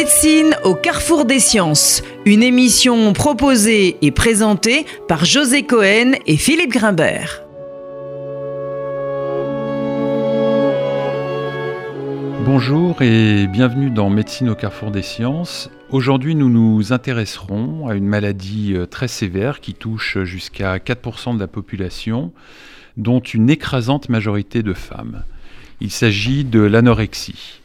[0.00, 6.70] Médecine au carrefour des sciences, une émission proposée et présentée par José Cohen et Philippe
[6.70, 7.42] Grimbert.
[12.46, 15.68] Bonjour et bienvenue dans Médecine au carrefour des sciences.
[15.90, 21.40] Aujourd'hui, nous nous intéresserons à une maladie euh, très sévère qui touche jusqu'à 4% de
[21.40, 22.32] la population,
[22.96, 25.24] dont une écrasante majorité de femmes.
[25.82, 27.59] Il s'agit de l'anorexie.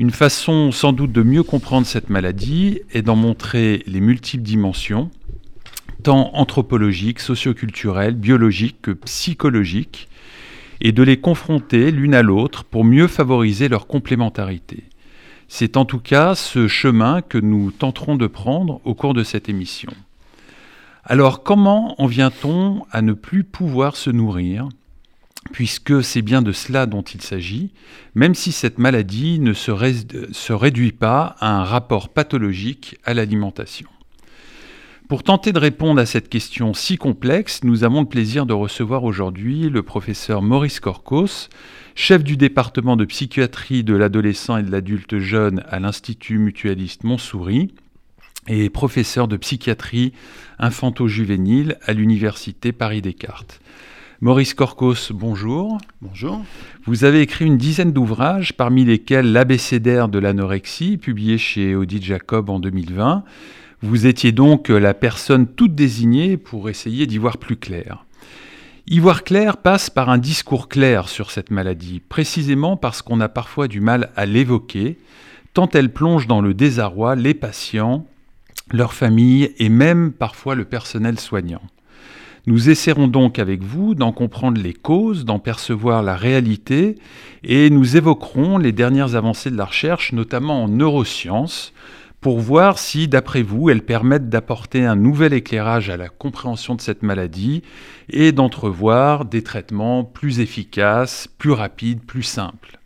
[0.00, 5.10] Une façon sans doute de mieux comprendre cette maladie est d'en montrer les multiples dimensions,
[6.02, 10.08] tant anthropologiques, socioculturelles, biologiques que psychologiques,
[10.80, 14.84] et de les confronter l'une à l'autre pour mieux favoriser leur complémentarité.
[15.48, 19.50] C'est en tout cas ce chemin que nous tenterons de prendre au cours de cette
[19.50, 19.92] émission.
[21.04, 24.66] Alors comment en vient-on à ne plus pouvoir se nourrir?
[25.52, 27.72] Puisque c'est bien de cela dont il s'agit,
[28.14, 33.88] même si cette maladie ne se, réduit pas à un rapport pathologique à l'alimentation.
[35.08, 39.02] Pour tenter de répondre à cette question si complexe, nous avons le plaisir de recevoir
[39.02, 41.48] aujourd'hui le professeur Maurice Corcos,
[41.96, 47.72] chef du département de psychiatrie de l'adolescent et de l'adulte jeune à l'Institut mutualiste Montsouris
[48.46, 50.12] et professeur de psychiatrie
[50.60, 53.60] infanto-juvénile à l'Université Paris-Descartes.
[54.22, 55.78] Maurice Corcos, bonjour.
[56.02, 56.44] Bonjour.
[56.84, 62.50] Vous avez écrit une dizaine d'ouvrages, parmi lesquels L'abécédaire de l'anorexie, publié chez Audit Jacob
[62.50, 63.24] en 2020.
[63.80, 68.04] Vous étiez donc la personne toute désignée pour essayer d'y voir plus clair.
[68.86, 73.28] Y voir clair passe par un discours clair sur cette maladie, précisément parce qu'on a
[73.30, 74.98] parfois du mal à l'évoquer,
[75.54, 78.06] tant elle plonge dans le désarroi les patients,
[78.70, 81.62] leurs familles et même parfois le personnel soignant.
[82.50, 86.96] Nous essaierons donc avec vous d'en comprendre les causes, d'en percevoir la réalité,
[87.44, 91.72] et nous évoquerons les dernières avancées de la recherche, notamment en neurosciences,
[92.20, 96.80] pour voir si, d'après vous, elles permettent d'apporter un nouvel éclairage à la compréhension de
[96.80, 97.62] cette maladie
[98.08, 102.80] et d'entrevoir des traitements plus efficaces, plus rapides, plus simples.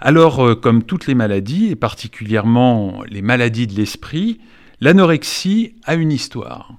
[0.00, 4.40] Alors, euh, comme toutes les maladies, et particulièrement les maladies de l'esprit,
[4.80, 6.72] l'anorexie a une histoire.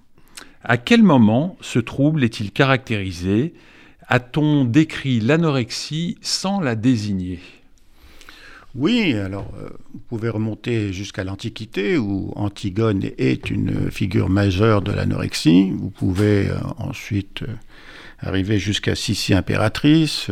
[0.68, 3.54] À quel moment ce trouble est-il caractérisé?
[4.08, 7.40] A-t-on décrit l'anorexie sans la désigner?
[8.74, 14.92] Oui, alors euh, vous pouvez remonter jusqu'à l'Antiquité où Antigone est une figure majeure de
[14.92, 15.70] l'anorexie.
[15.70, 17.54] Vous pouvez euh, ensuite euh,
[18.26, 20.30] arriver jusqu'à Sissi impératrice.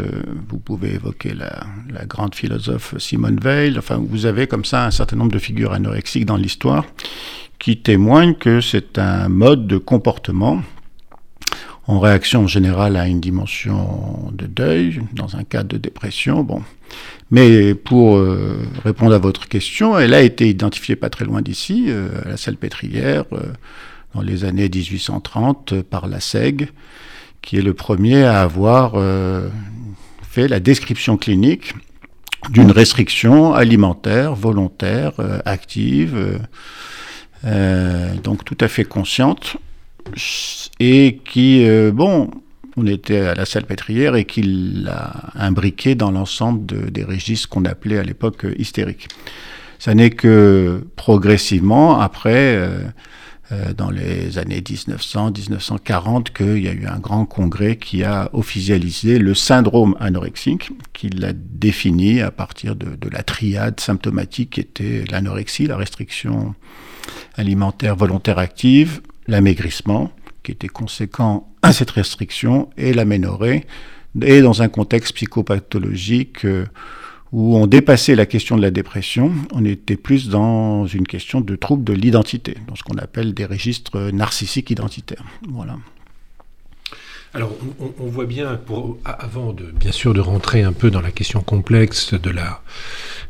[0.50, 3.78] vous pouvez évoquer la, grande philosophe Simone Weil.
[3.78, 6.86] Enfin, vous avez comme ça un certain nombre de figures anorexiques dans l'histoire
[7.60, 10.62] qui témoigne que c'est un mode de comportement
[11.88, 16.44] en réaction générale à une dimension de deuil, dans un cas de dépression.
[16.44, 16.62] Bon.
[17.32, 21.86] Mais pour euh, répondre à votre question, elle a été identifiée pas très loin d'ici,
[21.88, 23.54] euh, à la Salpêtrière, euh,
[24.14, 26.70] dans les années 1830, par la SEG,
[27.44, 28.94] qui est le premier à avoir
[30.24, 31.76] fait la description clinique
[32.50, 35.14] d'une restriction alimentaire volontaire,
[35.46, 36.40] active,
[37.46, 39.58] euh, donc tout à fait consciente,
[40.80, 42.30] et qui, euh, bon,
[42.78, 47.66] on était à la salle pétrière et qui l'a imbriqué dans l'ensemble des registres qu'on
[47.66, 49.10] appelait à l'époque euh, hystériques.
[49.80, 52.58] Ça n'est que progressivement, après,
[53.78, 59.36] dans les années 1900-1940, qu'il y a eu un grand congrès qui a officialisé le
[59.36, 65.68] syndrome anorexique, qui l'a défini à partir de, de, la triade symptomatique qui était l'anorexie,
[65.68, 66.56] la restriction
[67.36, 70.12] alimentaire volontaire active, l'amaigrissement,
[70.44, 73.66] qui était conséquent à cette restriction, et l'aménorrhée,
[74.22, 76.66] et dans un contexte psychopathologique euh,
[77.34, 81.56] où on dépassait la question de la dépression, on était plus dans une question de
[81.56, 85.26] trouble de l'identité, dans ce qu'on appelle des registres narcissiques identitaires.
[85.50, 85.78] Voilà.
[87.34, 87.52] Alors,
[88.00, 88.60] on, voit bien,
[89.04, 92.62] avant de, bien sûr, de rentrer un peu dans la question complexe de la,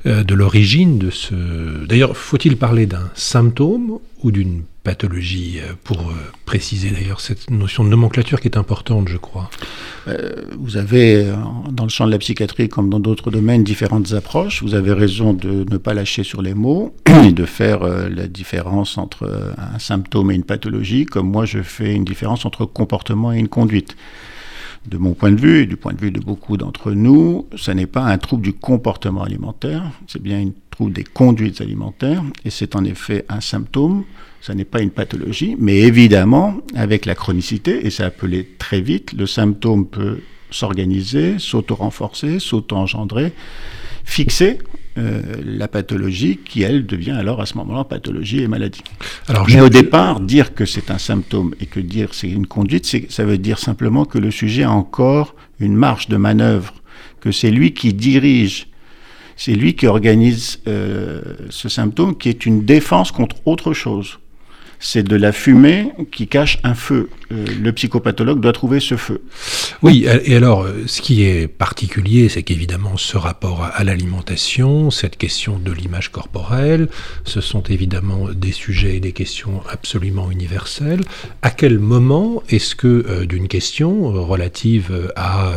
[0.06, 1.86] euh, de l'origine de ce.
[1.86, 6.14] D'ailleurs, faut-il parler d'un symptôme ou d'une pathologie euh, pour euh,
[6.46, 9.50] préciser d'ailleurs cette notion de nomenclature qui est importante, je crois.
[10.60, 11.32] vous avez
[11.72, 14.62] dans le champ de la psychiatrie comme dans d'autres domaines différentes approches.
[14.62, 16.94] Vous avez raison de ne pas lâcher sur les mots
[17.26, 21.94] et de faire la différence entre un symptôme et une pathologie, comme moi je fais
[21.94, 23.96] une différence entre comportement et une conduite
[24.88, 27.72] de mon point de vue et du point de vue de beaucoup d'entre nous, ce
[27.72, 32.50] n'est pas un trouble du comportement alimentaire, c'est bien un trouble des conduites alimentaires, et
[32.50, 34.04] c'est en effet un symptôme,
[34.46, 38.82] ce n'est pas une pathologie, mais évidemment, avec la chronicité, et ça peut aller très
[38.82, 40.20] vite, le symptôme peut
[40.52, 43.32] s'organiser, s'auto-renforcer, s'auto-engendrer,
[44.04, 44.58] fixer,
[44.98, 48.82] euh, la pathologie qui, elle, devient alors à ce moment-là pathologie et maladie.
[49.30, 52.86] Alors, Mais au départ, dire que c'est un symptôme et que dire c'est une conduite,
[53.10, 56.74] ça veut dire simplement que le sujet a encore une marge de manœuvre,
[57.22, 58.68] que c'est lui qui dirige,
[59.38, 64.20] c'est lui qui organise euh, ce symptôme qui est une défense contre autre chose
[64.84, 67.10] c'est de la fumée qui cache un feu.
[67.32, 69.22] Euh, le psychopathologue doit trouver ce feu.
[69.82, 75.18] Oui, et alors, euh, ce qui est particulier, c'est qu'évidemment, ce rapport à l'alimentation, cette
[75.18, 76.90] question de l'image corporelle,
[77.24, 81.02] ce sont évidemment des sujets et des questions absolument universelles.
[81.42, 85.54] À quel moment est-ce que euh, d'une question relative à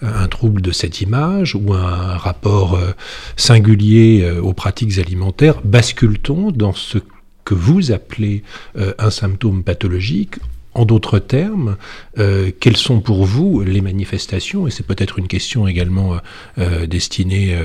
[0.00, 2.78] un trouble de cette image ou un rapport
[3.36, 6.98] singulier aux pratiques alimentaires, bascule-t-on dans ce
[7.46, 8.42] que vous appelez
[8.76, 10.34] euh, un symptôme pathologique.
[10.74, 11.78] En d'autres termes,
[12.18, 16.18] euh, quelles sont pour vous les manifestations, et c'est peut-être une question également
[16.58, 17.58] euh, destinée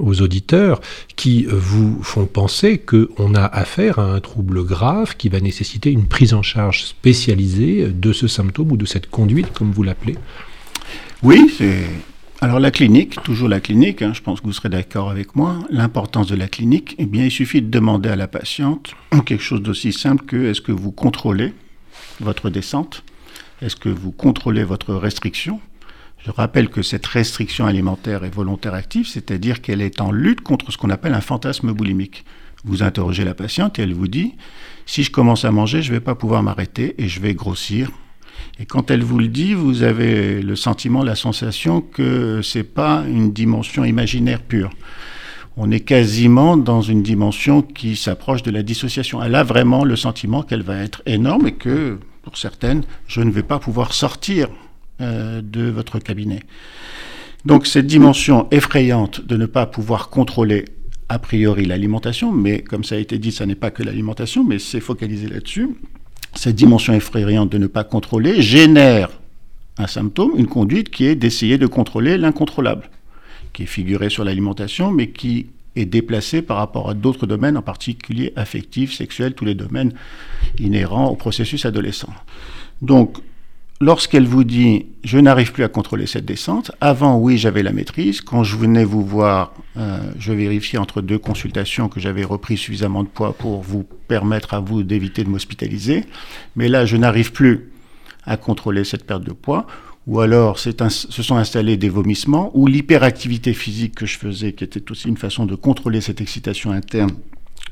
[0.00, 0.80] aux auditeurs,
[1.14, 6.08] qui vous font penser qu'on a affaire à un trouble grave qui va nécessiter une
[6.08, 10.16] prise en charge spécialisée de ce symptôme ou de cette conduite, comme vous l'appelez?
[11.22, 11.84] Oui, c'est
[12.42, 15.58] alors la clinique, toujours la clinique, hein, je pense que vous serez d'accord avec moi,
[15.70, 18.94] l'importance de la clinique, eh bien il suffit de demander à la patiente
[19.24, 21.54] quelque chose d'aussi simple que est-ce que vous contrôlez
[22.20, 23.02] votre descente?
[23.62, 25.60] Est-ce que vous contrôlez votre restriction?
[26.18, 30.70] Je rappelle que cette restriction alimentaire est volontaire active, c'est-à-dire qu'elle est en lutte contre
[30.70, 32.24] ce qu'on appelle un fantasme boulimique.
[32.64, 34.34] Vous interrogez la patiente et elle vous dit,
[34.84, 37.90] si je commence à manger, je ne vais pas pouvoir m'arrêter et je vais grossir
[38.58, 43.04] et quand elle vous le dit, vous avez le sentiment, la sensation que c'est pas
[43.08, 44.70] une dimension imaginaire pure.
[45.58, 49.22] On est quasiment dans une dimension qui s'approche de la dissociation.
[49.22, 53.30] Elle a vraiment le sentiment qu'elle va être énorme et que, pour certaines, je ne
[53.30, 54.48] vais pas pouvoir sortir
[55.00, 56.40] euh, de votre cabinet.
[57.46, 60.64] Donc cette dimension effrayante de ne pas pouvoir contrôler
[61.08, 64.58] a priori l'alimentation, mais comme ça a été dit, ça n'est pas que l'alimentation, mais
[64.58, 65.70] c'est focalisé là-dessus
[66.36, 69.10] cette dimension effrayante de ne pas contrôler génère
[69.78, 72.88] un symptôme, une conduite qui est d'essayer de contrôler l'incontrôlable,
[73.52, 75.46] qui est figuré sur l'alimentation, mais qui
[75.76, 79.92] est déplacé par rapport à d'autres domaines, en particulier affectifs, sexuels, tous les domaines
[80.58, 82.12] inhérents au processus adolescent.
[82.80, 83.18] Donc,
[83.80, 88.20] lorsqu'elle vous dit je n'arrive plus à contrôler cette descente, avant oui j'avais la maîtrise,
[88.20, 93.02] quand je venais vous voir, euh, je vérifiais entre deux consultations que j'avais repris suffisamment
[93.02, 96.04] de poids pour vous permettre à vous d'éviter de m'hospitaliser,
[96.56, 97.70] mais là je n'arrive plus
[98.24, 99.66] à contrôler cette perte de poids,
[100.06, 100.72] ou alors se
[101.22, 105.46] sont installés des vomissements, ou l'hyperactivité physique que je faisais, qui était aussi une façon
[105.46, 107.10] de contrôler cette excitation interne,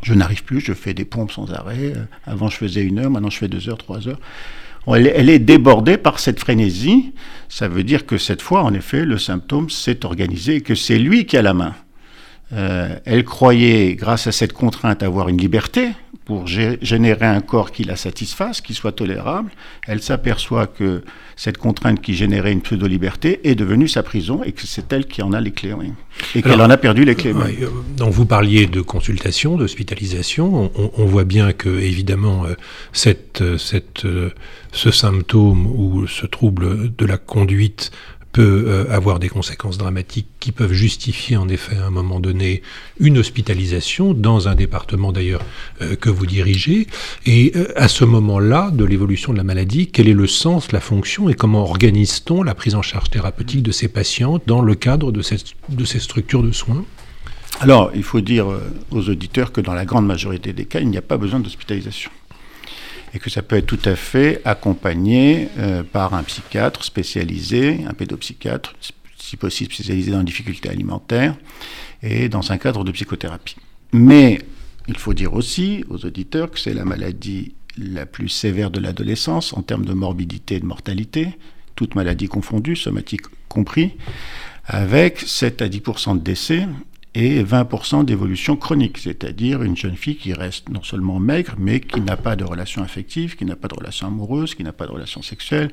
[0.02, 3.10] je n'arrive plus, je fais des pompes sans arrêt, euh, avant je faisais une heure,
[3.10, 4.20] maintenant je fais deux heures, trois heures.
[4.86, 7.12] Elle, est débordée par cette frénésie.
[7.48, 10.98] Ça veut dire que cette fois, en effet, le symptôme s'est organisé et que c'est
[10.98, 11.74] lui qui a la main.
[12.54, 15.90] Euh, elle croyait, grâce à cette contrainte, avoir une liberté
[16.24, 19.50] pour générer un corps qui la satisfasse, qui soit tolérable.
[19.86, 21.02] Elle s'aperçoit que
[21.36, 25.20] cette contrainte qui générait une pseudo-liberté est devenue sa prison et que c'est elle qui
[25.20, 25.74] en a les clés.
[26.34, 27.34] Et qu'elle en a perdu les clés.
[27.34, 27.68] Euh,
[27.98, 30.70] donc vous parliez de consultation, d'hospitalisation.
[30.76, 32.54] On, on, voit bien que, évidemment, euh,
[32.92, 34.06] cette, cette,
[34.72, 37.90] ce symptôme ou ce trouble de la conduite
[38.34, 42.62] peut euh, avoir des conséquences dramatiques qui peuvent justifier en effet à un moment donné
[42.98, 45.42] une hospitalisation dans un département d'ailleurs
[45.80, 46.88] euh, que vous dirigez.
[47.26, 50.80] Et euh, à ce moment-là de l'évolution de la maladie, quel est le sens, la
[50.80, 55.12] fonction et comment organise-t-on la prise en charge thérapeutique de ces patients dans le cadre
[55.12, 55.22] de,
[55.68, 56.84] de ces structures de soins?
[57.60, 58.48] Alors, il faut dire
[58.90, 62.10] aux auditeurs que dans la grande majorité des cas, il n'y a pas besoin d'hospitalisation
[63.14, 67.94] et que ça peut être tout à fait accompagné euh, par un psychiatre spécialisé, un
[67.94, 68.74] pédopsychiatre,
[69.16, 71.36] si possible spécialisé dans les difficultés alimentaires,
[72.02, 73.56] et dans un cadre de psychothérapie.
[73.92, 74.40] Mais
[74.88, 79.52] il faut dire aussi aux auditeurs que c'est la maladie la plus sévère de l'adolescence
[79.52, 81.28] en termes de morbidité et de mortalité,
[81.76, 83.92] toutes maladies confondues, somatiques compris,
[84.66, 86.66] avec 7 à 10% de décès
[87.14, 92.00] et 20% d'évolution chronique, c'est-à-dire une jeune fille qui reste non seulement maigre, mais qui
[92.00, 94.92] n'a pas de relation affective, qui n'a pas de relation amoureuse, qui n'a pas de
[94.92, 95.70] relation sexuelle,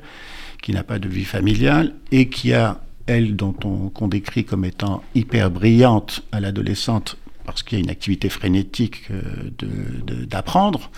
[0.62, 4.64] qui n'a pas de vie familiale, et qui a, elle, dont on, qu'on décrit comme
[4.64, 9.22] étant hyper brillante à l'adolescente, parce qu'il y a une activité frénétique euh,
[9.58, 10.92] de, d'apprendre,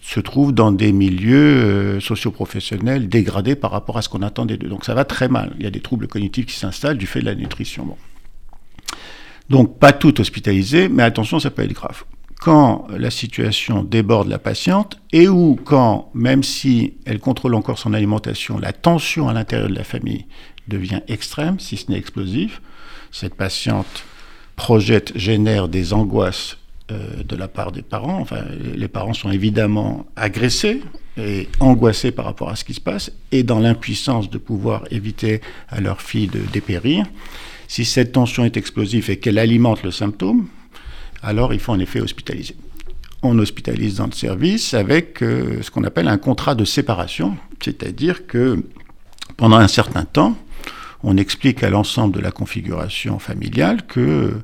[0.00, 4.68] se trouve dans des milieux euh, socioprofessionnels dégradés par rapport à ce qu'on attendait d'eux.
[4.68, 5.54] Donc ça va très mal.
[5.58, 7.84] Il y a des troubles cognitifs qui s'installent du fait de la nutrition.
[7.86, 7.96] Bon.
[9.50, 12.04] Donc pas tout hospitalisé, mais attention, ça peut être grave.
[12.40, 17.94] Quand la situation déborde la patiente et ou quand, même si elle contrôle encore son
[17.94, 20.26] alimentation, la tension à l'intérieur de la famille
[20.66, 22.60] devient extrême, si ce n'est explosive,
[23.12, 24.04] cette patiente
[24.56, 26.58] projette, génère des angoisses
[26.90, 28.18] euh, de la part des parents.
[28.20, 28.42] Enfin,
[28.74, 30.82] les parents sont évidemment agressés
[31.16, 35.40] et angoissés par rapport à ce qui se passe et dans l'impuissance de pouvoir éviter
[35.68, 37.04] à leur fille de dépérir.
[37.72, 40.46] Si cette tension est explosive et qu'elle alimente le symptôme,
[41.22, 42.54] alors il faut en effet hospitaliser.
[43.22, 48.26] On hospitalise dans le service avec euh, ce qu'on appelle un contrat de séparation, c'est-à-dire
[48.26, 48.62] que
[49.38, 50.36] pendant un certain temps,
[51.02, 54.34] on explique à l'ensemble de la configuration familiale que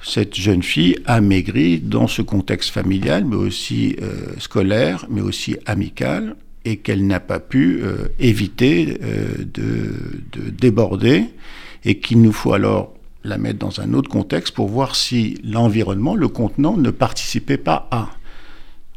[0.00, 5.56] cette jeune fille a maigri dans ce contexte familial, mais aussi euh, scolaire, mais aussi
[5.66, 9.00] amical, et qu'elle n'a pas pu euh, éviter
[9.52, 11.24] de, déborder,
[11.84, 12.94] et qu'il nous faut alors
[13.24, 17.88] la mettre dans un autre contexte pour voir si l'environnement, le contenant, ne participait pas
[17.90, 18.10] à.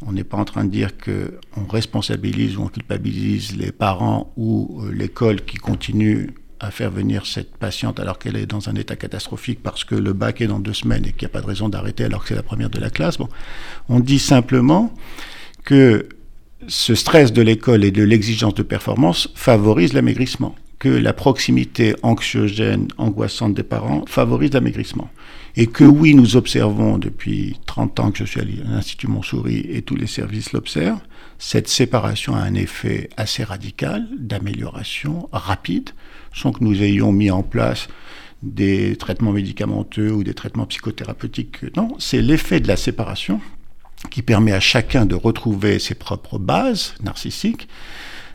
[0.05, 4.81] On n'est pas en train de dire qu'on responsabilise ou on culpabilise les parents ou
[4.91, 9.61] l'école qui continue à faire venir cette patiente alors qu'elle est dans un état catastrophique
[9.61, 11.67] parce que le bac est dans deux semaines et qu'il n'y a pas de raison
[11.67, 13.17] d'arrêter alors que c'est la première de la classe.
[13.89, 14.93] On dit simplement
[15.65, 16.07] que
[16.67, 22.89] ce stress de l'école et de l'exigence de performance favorise l'amaigrissement, que la proximité anxiogène,
[22.97, 25.09] angoissante des parents favorise l'amaigrissement.
[25.55, 29.81] Et que oui, nous observons depuis 30 ans que je suis à l'Institut Montsouris et
[29.81, 30.99] tous les services l'observent,
[31.39, 35.91] cette séparation a un effet assez radical d'amélioration rapide
[36.33, 37.87] sans que nous ayons mis en place
[38.41, 41.59] des traitements médicamenteux ou des traitements psychothérapeutiques.
[41.77, 43.39] Non, c'est l'effet de la séparation
[44.09, 47.69] qui permet à chacun de retrouver ses propres bases narcissiques,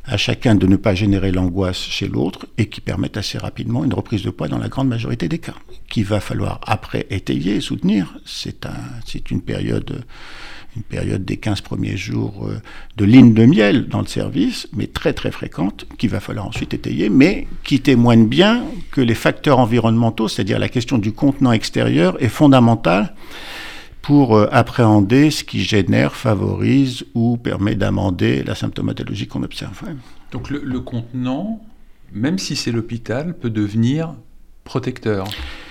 [0.05, 3.95] à chacun de ne pas générer l'angoisse chez l'autre et qui permettent assez rapidement une
[3.95, 5.55] reprise de poids dans la grande majorité des cas,
[5.88, 8.19] qu'il va falloir après étayer et soutenir.
[8.25, 8.75] C'est un,
[9.31, 10.05] une période
[10.76, 12.61] une période des 15 premiers jours euh,
[12.97, 16.75] de ligne de miel dans le service, mais très très fréquente, qu'il va falloir ensuite
[16.75, 22.17] étayer, mais qui témoigne bien que les facteurs environnementaux, c'est-à-dire la question du contenant extérieur,
[22.23, 23.14] est fondamentale
[24.02, 29.83] pour euh, appréhender ce qui génère, favorise ou permet d'amender la symptomatologie qu'on observe.
[30.33, 31.61] Donc le, le contenant,
[32.12, 34.14] même si c'est l'hôpital, peut devenir
[34.64, 35.26] protecteur.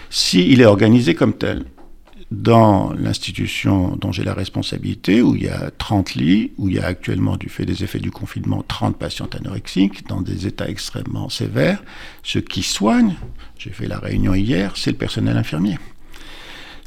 [0.09, 1.65] S'il il est organisé comme tel
[2.31, 6.79] dans l'institution dont j'ai la responsabilité, où il y a 30 lits, où il y
[6.79, 11.29] a actuellement, du fait des effets du confinement, 30 patients anorexiques dans des états extrêmement
[11.29, 11.83] sévères,
[12.23, 13.15] ce qui soigne,
[13.57, 15.77] j'ai fait la réunion hier, c'est le personnel infirmier.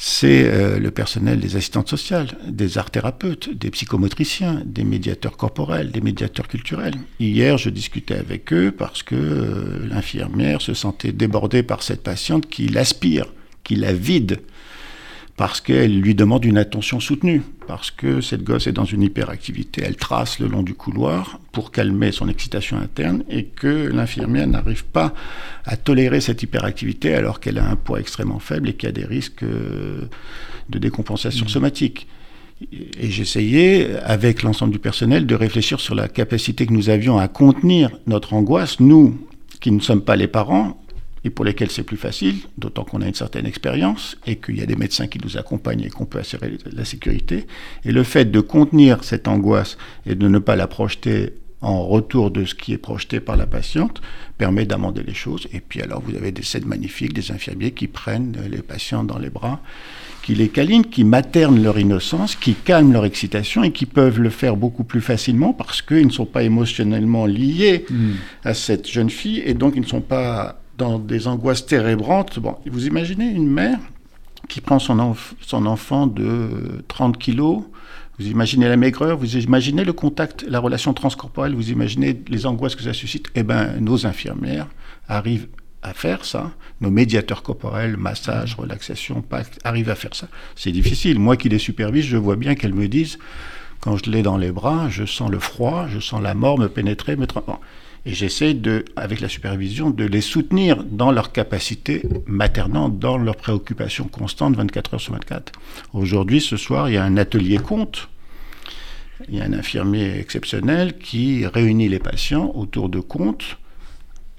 [0.02, 5.90] C'est euh, le personnel des assistantes sociales, des art thérapeutes, des psychomotriciens, des médiateurs corporels,
[5.90, 6.94] des médiateurs culturels.
[7.18, 12.48] Hier, je discutais avec eux parce que euh, l'infirmière se sentait débordée par cette patiente
[12.48, 13.26] qui l'aspire,
[13.62, 14.40] qui la vide
[15.40, 19.80] parce qu'elle lui demande une attention soutenue, parce que cette gosse est dans une hyperactivité,
[19.82, 24.84] elle trace le long du couloir pour calmer son excitation interne et que l'infirmière n'arrive
[24.84, 25.14] pas
[25.64, 28.92] à tolérer cette hyperactivité alors qu'elle a un poids extrêmement faible et qu'il y a
[28.92, 30.02] des risques euh,
[30.68, 31.48] de décompensation mmh.
[31.48, 32.06] somatique.
[33.00, 37.28] Et j'essayais, avec l'ensemble du personnel, de réfléchir sur la capacité que nous avions à
[37.28, 39.18] contenir notre angoisse, nous
[39.62, 40.82] qui ne sommes pas les parents,
[41.24, 44.62] et pour lesquels c'est plus facile, d'autant qu'on a une certaine expérience et qu'il y
[44.62, 47.46] a des médecins qui nous accompagnent et qu'on peut assurer la sécurité.
[47.84, 52.30] Et le fait de contenir cette angoisse et de ne pas la projeter en retour
[52.30, 54.00] de ce qui est projeté par la patiente
[54.38, 55.46] permet d'amender les choses.
[55.52, 59.18] Et puis alors vous avez des scènes magnifiques, des infirmiers qui prennent les patients dans
[59.18, 59.60] les bras,
[60.22, 64.30] qui les câlinent, qui maternent leur innocence, qui calment leur excitation et qui peuvent le
[64.30, 68.12] faire beaucoup plus facilement parce qu'ils ne sont pas émotionnellement liés hmm.
[68.44, 72.38] à cette jeune fille et donc ils ne sont pas dans des angoisses térébrantes.
[72.38, 73.78] Bon, vous imaginez une mère
[74.48, 77.62] qui prend son, enfant de 30 kilos,
[78.18, 82.76] vous imaginez la maigreur, vous imaginez le contact, la relation transcorporelle, vous imaginez les angoisses
[82.76, 83.30] que ça suscite.
[83.34, 84.68] Eh bien, nos infirmières
[85.06, 85.48] arrivent
[85.82, 86.50] à faire ça.
[86.80, 90.28] Nos médiateurs corporels, massage, relaxation, pacte, arrivent à faire ça.
[90.56, 91.18] C'est difficile.
[91.18, 93.18] Moi qui les supervise, je vois bien qu'elles me disent,
[93.80, 96.68] quand je l'ai dans les bras, je sens le froid, je sens la mort me
[96.68, 97.26] pénétrer, me...
[98.06, 103.36] Et j'essaie, de, avec la supervision, de les soutenir dans leur capacité maternante, dans leur
[103.36, 105.52] préoccupation constante 24 heures sur 24.
[105.92, 108.08] Aujourd'hui, ce soir, il y a un atelier compte.
[109.28, 113.58] Il y a un infirmier exceptionnel qui réunit les patients autour de comptes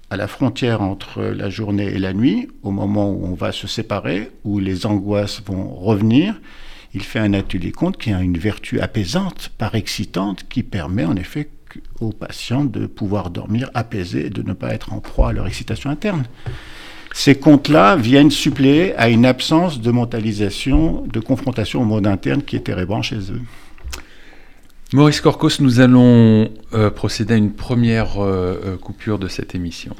[0.09, 3.65] à la frontière entre la journée et la nuit, au moment où on va se
[3.65, 6.39] séparer, où les angoisses vont revenir.
[6.93, 11.15] Il fait un atelier compte qui a une vertu apaisante, par excitante, qui permet en
[11.15, 11.47] effet
[11.99, 15.47] aux patients de pouvoir dormir apaisés et de ne pas être en proie à leur
[15.47, 16.23] excitation interne.
[17.13, 22.55] Ces comptes-là viennent suppléer à une absence de mentalisation, de confrontation au monde interne qui
[22.55, 23.41] était rébranché chez eux.
[24.93, 29.95] Maurice Corcos, nous allons euh, procéder à une première euh, euh, coupure de cette émission.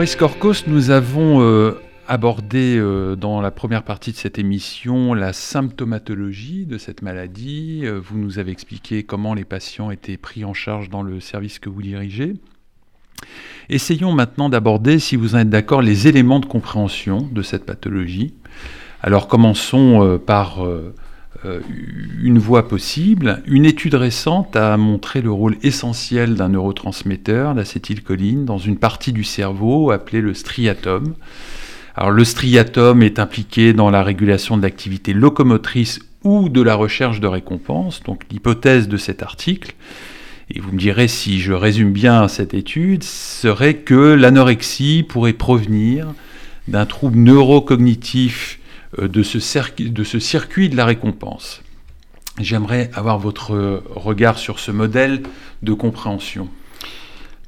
[0.00, 1.72] Maurice Corcos, nous avons euh,
[2.08, 7.82] abordé euh, dans la première partie de cette émission la symptomatologie de cette maladie.
[7.84, 11.58] Euh, vous nous avez expliqué comment les patients étaient pris en charge dans le service
[11.58, 12.32] que vous dirigez.
[13.68, 18.32] Essayons maintenant d'aborder, si vous en êtes d'accord, les éléments de compréhension de cette pathologie.
[19.02, 20.66] Alors commençons par
[21.44, 23.42] une voie possible.
[23.46, 29.24] Une étude récente a montré le rôle essentiel d'un neurotransmetteur, l'acétylcholine, dans une partie du
[29.24, 31.14] cerveau appelée le striatum.
[31.96, 37.20] Alors le striatum est impliqué dans la régulation de l'activité locomotrice ou de la recherche
[37.20, 38.02] de récompense.
[38.02, 39.74] Donc l'hypothèse de cet article,
[40.50, 46.06] et vous me direz si je résume bien cette étude, serait que l'anorexie pourrait provenir
[46.68, 48.59] d'un trouble neurocognitif euh,
[49.08, 49.38] de ce,
[49.82, 51.62] de ce circuit de la récompense.
[52.38, 55.22] J'aimerais avoir votre regard sur ce modèle
[55.62, 56.48] de compréhension.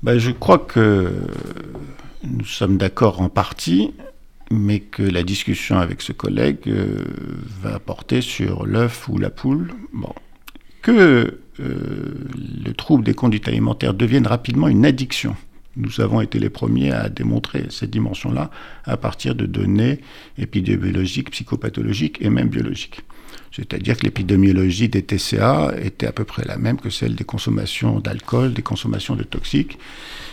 [0.02, 1.12] Ben, je crois que
[2.24, 3.92] nous sommes d'accord en partie,
[4.50, 7.04] mais que la discussion avec ce collègue euh,
[7.62, 9.72] va porter sur l'œuf ou la poule.
[9.92, 10.12] Bon.
[10.82, 12.14] Que euh,
[12.64, 15.36] le trouble des conduites alimentaires devienne rapidement une addiction.
[15.76, 18.50] Nous avons été les premiers à démontrer cette dimension-là
[18.84, 20.00] à partir de données
[20.38, 23.00] épidémiologiques, psychopathologiques et même biologiques.
[23.52, 28.00] C'est-à-dire que l'épidémiologie des TCA était à peu près la même que celle des consommations
[28.00, 29.78] d'alcool, des consommations de toxiques,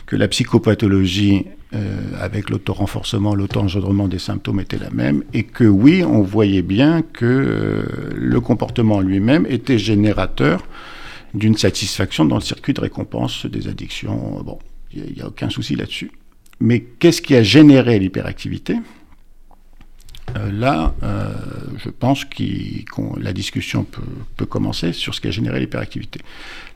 [0.05, 6.03] que la psychopathologie euh, avec l'auto-renforcement, l'auto-engendrement des symptômes était la même, et que oui,
[6.03, 7.83] on voyait bien que euh,
[8.15, 10.65] le comportement lui-même était générateur
[11.33, 14.43] d'une satisfaction dans le circuit de récompense des addictions.
[14.93, 16.11] Il n'y a, aucun souci là-dessus.
[16.59, 18.75] Mais qu'est-ce qui a généré l'hyperactivité?
[20.35, 21.33] Euh, Là, euh,
[21.83, 22.43] je pense que
[23.19, 23.85] la discussion
[24.35, 26.19] peut, commencer sur ce qui a généré l'hyperactivité.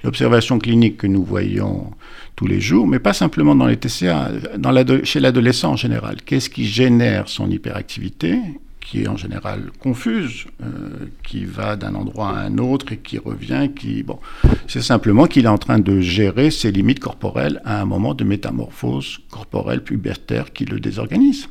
[0.03, 1.91] L'observation clinique que nous voyons
[2.35, 4.31] tous les jours, mais pas simplement dans les TCA,
[5.03, 6.17] chez l'adolescent en général.
[6.25, 8.37] Qu'est-ce qui génère son hyperactivité?
[8.83, 13.17] Qui est en général confuse, euh, qui va d'un endroit à un autre et qui
[13.17, 14.19] revient, qui bon,
[14.67, 18.23] c'est simplement qu'il est en train de gérer ses limites corporelles à un moment de
[18.23, 21.47] métamorphose corporelle pubertaire qui le désorganise.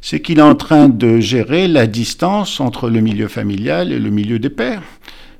[0.00, 4.10] C'est qu'il est en train de gérer la distance entre le milieu familial et le
[4.10, 4.82] milieu des pères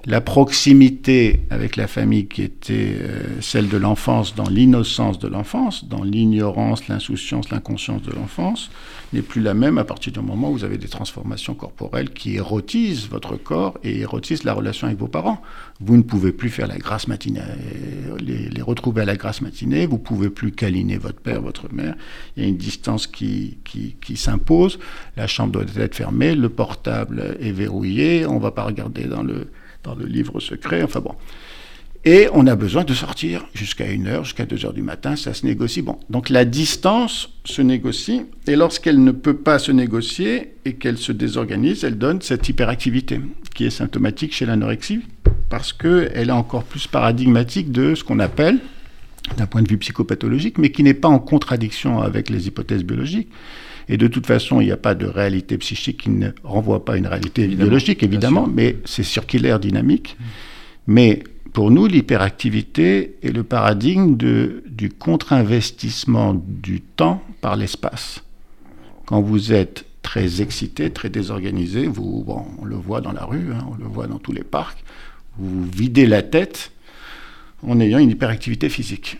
[0.07, 5.85] la proximité avec la famille qui était euh, celle de l'enfance dans l'innocence de l'enfance,
[5.85, 8.71] dans l'ignorance, l'insouciance, l'inconscience de l'enfance,
[9.17, 12.37] n'est plus la même à partir du moment où vous avez des transformations corporelles qui
[12.37, 15.43] érotisent votre corps et érotisent la relation avec vos parents.
[15.81, 17.41] Vous ne pouvez plus faire la grâce matinée,
[18.21, 21.95] les, retrouver à la grâce matinée, vous pouvez plus câliner votre père, votre mère.
[22.37, 24.79] Il y a une distance qui, qui, qui s'impose.
[25.17, 29.23] La chambre doit être fermée, le portable est verrouillé, on ne va pas regarder dans
[29.23, 29.49] le
[29.87, 31.15] dans le livre secret, enfin bon.
[32.09, 35.83] Et on a besoin de sortir jusqu'à 1h, jusqu'à 2h du matin, ça se négocie.
[35.83, 40.99] Bon, donc la distance se négocie, et lorsqu'elle ne peut pas se négocier et qu'elle
[40.99, 43.21] se désorganise, elle donne cette hyperactivité
[43.57, 45.01] qui est symptomatique chez l'anorexie,
[45.49, 48.61] parce qu'elle est encore plus paradigmatique de ce qu'on appelle,
[49.37, 53.31] d'un point de vue psychopathologique, mais qui n'est pas en contradiction avec les hypothèses biologiques.
[53.89, 56.93] Et de toute façon, il n'y a pas de réalité psychique qui ne renvoie pas
[56.93, 60.17] à une réalité biologique, évidemment, mais c'est circulaire, dynamique.
[60.87, 61.25] Mais
[61.57, 68.23] pour nous, l'hyperactivité est le paradigme du contre-investissement du temps par l'espace.
[69.07, 72.27] Quand vous êtes très excité, très désorganisé, vous,
[72.61, 74.85] on le voit dans la rue, hein, on le voit dans tous les parcs,
[75.39, 76.73] vous videz la tête
[77.67, 79.19] en ayant une hyperactivité physique.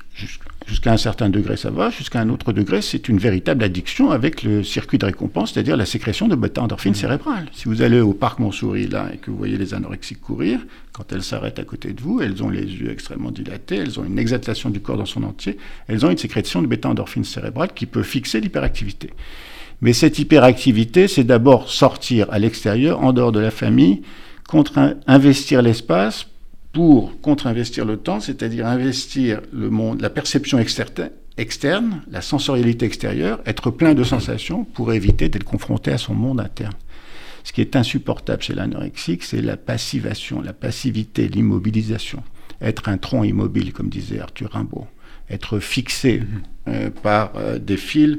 [0.67, 1.91] Jusqu'à un certain degré, ça va.
[1.91, 5.87] Jusqu'à un autre degré, c'est une véritable addiction avec le circuit de récompense, c'est-à-dire la
[5.87, 6.97] sécrétion de bêta-endorphine mmh.
[6.97, 7.47] cérébrale.
[7.53, 10.59] Si vous allez au parc Montsouris, là, et que vous voyez les anorexiques courir,
[10.93, 14.05] quand elles s'arrêtent à côté de vous, elles ont les yeux extrêmement dilatés, elles ont
[14.05, 17.87] une exaltation du corps dans son entier, elles ont une sécrétion de bêta-endorphine cérébrale qui
[17.87, 19.11] peut fixer l'hyperactivité.
[19.83, 24.03] Mais cette hyperactivité, c'est d'abord sortir à l'extérieur, en dehors de la famille,
[24.49, 26.27] contre investir l'espace
[26.77, 33.71] pour contre-investir le temps, c'est-à-dire investir le monde, la perception externe, la sensorialité extérieure, être
[33.71, 36.75] plein de sensations pour éviter d'être confronté à son monde interne.
[37.45, 42.23] Ce qui est insupportable chez l'anorexique, c'est la passivation, la passivité, l'immobilisation.
[42.61, 44.87] Être un tronc immobile, comme disait Arthur Rimbaud.
[45.31, 46.43] Être fixé mhm.
[46.69, 48.19] euh, par euh, des fils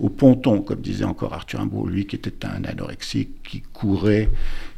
[0.00, 4.28] au ponton, comme disait encore Arthur Rimbaud, lui qui était un anorexique, qui courait,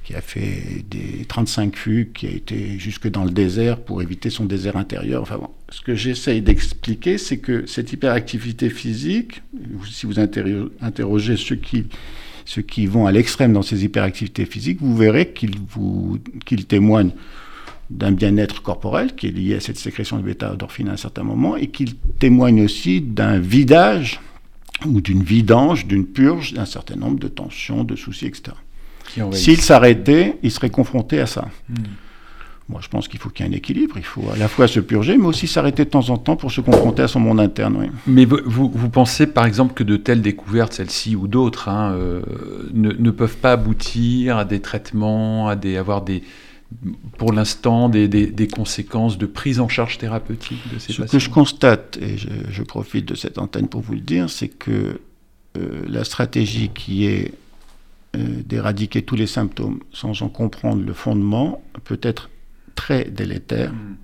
[0.05, 4.29] qui a fait des 35 fugues, qui a été jusque dans le désert pour éviter
[4.29, 5.23] son désert intérieur.
[5.23, 9.43] Enfin bon, ce que j'essaye d'expliquer, c'est que cette hyperactivité physique,
[9.91, 15.57] si vous interrogez ceux qui, vont à l'extrême dans ces hyperactivités physiques, vous verrez qu'ils
[16.45, 17.13] qu'ils témoignent
[17.89, 21.57] d'un bien-être corporel qui est lié à cette sécrétion de bêta-endorphine à un certain moment
[21.57, 24.21] et qu'ils témoignent aussi d'un vidage
[24.87, 28.53] ou d'une vidange, d'une purge d'un certain nombre de tensions, de soucis, etc.
[29.33, 31.49] S'il s'arrêtait, il serait confronté à ça.
[31.69, 31.75] Hmm.
[32.69, 33.97] Moi, je pense qu'il faut qu'il y ait un équilibre.
[33.99, 36.51] Il faut à la fois se purger, mais aussi s'arrêter de temps en temps pour
[36.51, 37.91] se confronter à son monde interne.
[38.07, 42.23] Mais vous, vous, pensez, par exemple, que de telles découvertes, celles-ci ou d'autres, hein, euh,
[42.73, 46.23] ne, ne, peuvent pas aboutir à des traitements, à des, avoir des,
[47.19, 51.25] pour l'instant des, des, conséquences de prise en charge thérapeutique de ces Ce patients que
[51.25, 55.01] je constate, et je, profite de cette antenne pour vous le dire, c'est que
[55.57, 57.33] euh, la stratégie qui est
[58.17, 62.31] d'éradiquer tous les symptômes sans en comprendre le fondement peut être
[62.75, 63.73] très délétère.
[63.73, 63.97] Mm.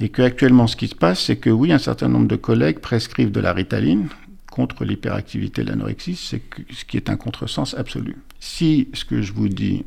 [0.00, 3.30] Et qu'actuellement, ce qui se passe, c'est que oui, un certain nombre de collègues prescrivent
[3.30, 4.08] de la ritaline
[4.50, 8.16] contre l'hyperactivité de l'anorexie, c'est ce qui est un contresens absolu.
[8.40, 9.84] Si ce que je vous dis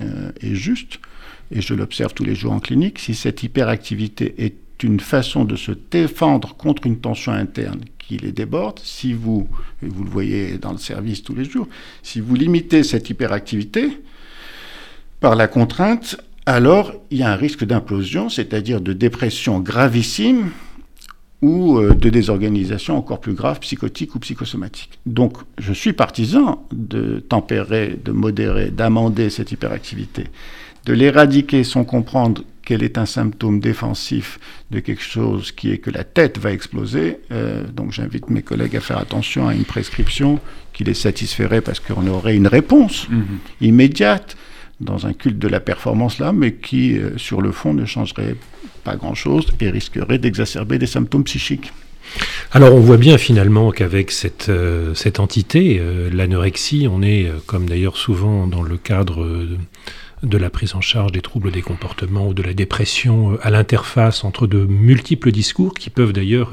[0.00, 0.98] euh, est juste,
[1.50, 5.56] et je l'observe tous les jours en clinique, si cette hyperactivité est une façon de
[5.56, 9.48] se défendre contre une tension interne qui les déborde, si vous,
[9.82, 11.68] et vous le voyez dans le service tous les jours,
[12.02, 14.00] si vous limitez cette hyperactivité
[15.20, 20.50] par la contrainte, alors il y a un risque d'implosion, c'est-à-dire de dépression gravissime
[21.42, 24.98] ou euh, de désorganisation encore plus grave, psychotique ou psychosomatique.
[25.06, 30.24] Donc je suis partisan de tempérer, de modérer, d'amender cette hyperactivité,
[30.86, 34.38] de l'éradiquer sans comprendre qu'elle est un symptôme défensif
[34.70, 37.16] de quelque chose qui est que la tête va exploser.
[37.32, 40.38] Euh, donc j'invite mes collègues à faire attention à une prescription
[40.74, 43.22] qui les satisferait parce qu'on aurait une réponse mmh
[43.62, 44.36] immédiate
[44.80, 48.36] dans un culte de la performance là, mais qui, euh, sur le fond, ne changerait
[48.84, 51.72] pas grand-chose et risquerait d'exacerber des symptômes psychiques.
[52.52, 57.66] Alors on voit bien finalement qu'avec cette, euh, cette entité, euh, l'anorexie, on est, comme
[57.66, 59.26] d'ailleurs souvent dans le cadre
[60.22, 64.24] de la prise en charge des troubles des comportements ou de la dépression, à l'interface
[64.24, 66.52] entre de multiples discours qui peuvent d'ailleurs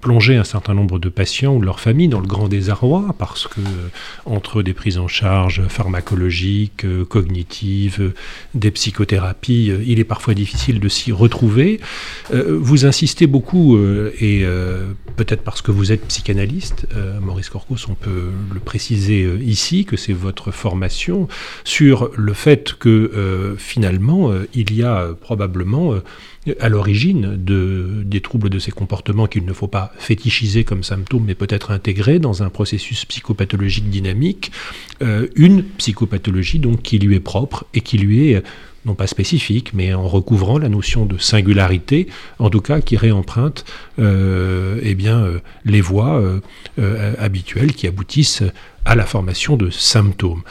[0.00, 3.48] plonger un certain nombre de patients ou de leurs familles dans le grand désarroi parce
[3.48, 3.88] que euh,
[4.26, 8.14] entre des prises en charge pharmacologiques, euh, cognitives, euh,
[8.54, 11.80] des psychothérapies, il est parfois difficile de s'y retrouver.
[12.30, 13.78] vous insistez beaucoup,
[14.20, 14.44] et
[15.16, 16.86] peut-être parce que vous êtes psychanalyste,
[17.20, 21.28] Maurice Corcos, on peut le préciser ici, que c'est votre formation,
[21.64, 25.94] sur le fait que finalement, il y a probablement
[26.60, 31.24] à l'origine de, des troubles de ces comportements qu'il ne faut pas fétichiser comme symptômes,
[31.26, 34.52] mais peut-être intégrer dans un processus psychopathologique dynamique,
[35.02, 38.42] euh, une psychopathologie donc qui lui est propre et qui lui est
[38.88, 43.64] non pas spécifique, mais en recouvrant la notion de singularité, en tout cas qui réemprunte
[43.98, 46.20] euh, eh euh, les voies
[46.78, 48.42] euh, habituelles qui aboutissent
[48.84, 50.42] à la formation de symptômes.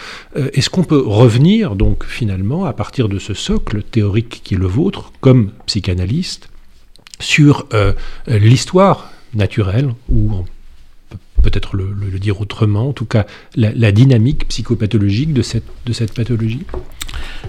[0.54, 4.68] Est-ce qu'on peut revenir donc finalement à partir de ce socle théorique qui est le
[4.68, 6.50] vôtre, comme psychanalyste,
[7.20, 7.68] sur
[8.28, 10.46] l'histoire naturelle, ou
[11.50, 16.66] peut-être le, dire autrement, en tout cas la, dynamique psychopathologique de cette, pathologie?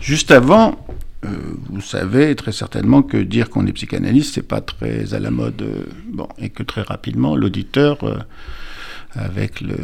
[0.01, 0.87] Juste avant,
[1.25, 1.29] euh,
[1.69, 5.63] vous savez très certainement que dire qu'on est psychanalyste, c'est pas très à la mode,
[5.63, 8.19] euh, bon, et que très rapidement, l'auditeur euh,
[9.15, 9.77] avec le,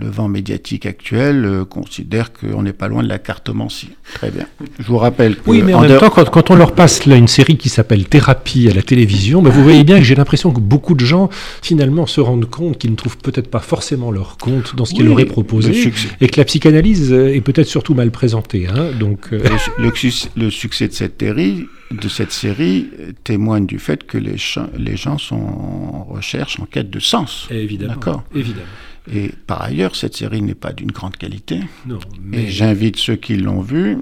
[0.00, 3.90] vent médiatique actuel, euh, considère qu'on n'est pas loin de la cartomancie.
[4.14, 4.46] Très bien.
[4.78, 5.42] Je vous rappelle que...
[5.50, 8.68] Oui, mais en, même temps, quand, on leur passe là une série qui s'appelle Thérapie
[8.68, 11.30] à la télévision, ben, vous voyez bien que j'ai l'impression que beaucoup de gens,
[11.62, 15.06] finalement, se rendent compte qu'ils ne trouvent peut-être pas forcément leur compte dans ce qu'il
[15.06, 18.66] leur est proposé, et que la psychanalyse est peut-être surtout mal présentée.
[18.68, 19.40] Hein, donc, euh,
[19.78, 19.90] le,
[20.36, 21.66] le, succès de cette série
[22.00, 22.88] de cette série
[23.24, 24.36] témoigne du fait que les,
[24.76, 27.48] les gens sont en recherche, en quête de sens.
[27.50, 27.94] Évidemment.
[27.94, 28.24] D'accord?
[28.34, 28.66] Évidemment.
[29.12, 31.60] Et par ailleurs, cette série n'est pas d'une grande qualité.
[31.86, 32.44] Non, mais...
[32.44, 33.98] Et j'invite ceux qui l'ont vue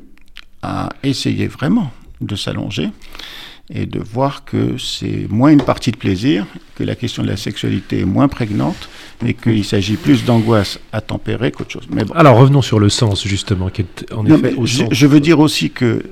[0.62, 2.90] à essayer vraiment de s'allonger
[3.74, 7.36] et de voir que c'est moins une partie de plaisir, que la question de la
[7.36, 8.88] sexualité est moins prégnante,
[9.24, 11.88] et qu'il s'agit plus d'angoisse à tempérer qu'autre chose.
[11.90, 12.12] Mais bon.
[12.14, 15.38] Alors revenons sur le sens, justement, qui est en effet au je, je veux dire
[15.38, 16.02] aussi que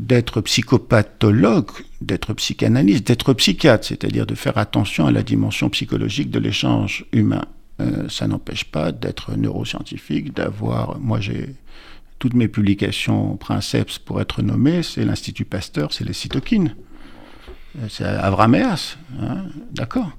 [0.00, 6.38] d'être psychopathologue, d'être psychanalyste, d'être psychiatre, c'est-à-dire de faire attention à la dimension psychologique de
[6.38, 7.44] l'échange humain.
[7.80, 10.98] Euh, ça n'empêche pas d'être neuroscientifique, d'avoir...
[10.98, 11.54] Moi, j'ai
[12.18, 16.74] toutes mes publications princeps pour être nommé, c'est l'Institut Pasteur, c'est les cytokines.
[17.78, 20.10] Euh, c'est Avrameas, hein, d'accord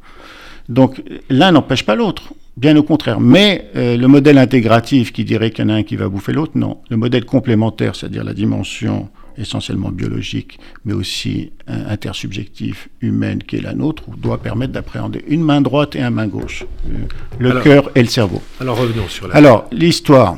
[0.70, 3.20] Donc l'un n'empêche pas l'autre, bien au contraire.
[3.20, 6.34] Mais euh, le modèle intégratif qui dirait qu'il y en a un qui va bouffer
[6.34, 6.82] l'autre, non.
[6.89, 13.74] Le modèle complémentaire, c'est-à-dire la dimension essentiellement biologique, mais aussi intersubjectif, humaine, qui est la
[13.74, 17.06] nôtre, doit permettre d'appréhender une main droite et une main gauche, euh,
[17.39, 18.41] le cœur et le cerveau.
[18.60, 19.36] Alors revenons sur la...
[19.36, 20.38] Alors, l'histoire.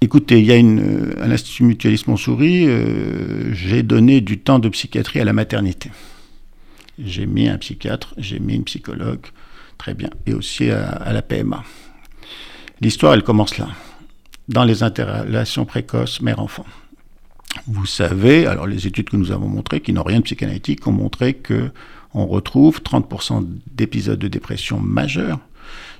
[0.00, 4.58] Écoutez, il y a une, euh, à l'Institut Mutualiste Montsouris, euh, j'ai donné du temps
[4.58, 5.90] de psychiatrie à la maternité.
[6.98, 9.26] J'ai mis un psychiatre, j'ai mis une psychologue,
[9.78, 10.08] Très bien.
[10.26, 11.62] Et aussi à, la PMA.
[12.80, 13.68] L'histoire, elle commence là,
[14.48, 16.64] dans les interrelations précoces mère-enfant.
[17.66, 20.92] Vous savez, alors les études que nous avons montrées, qui n'ont rien de psychanalytique, ont
[20.92, 21.70] montré que
[22.14, 25.40] on retrouve 30% d'épisodes de dépression majeure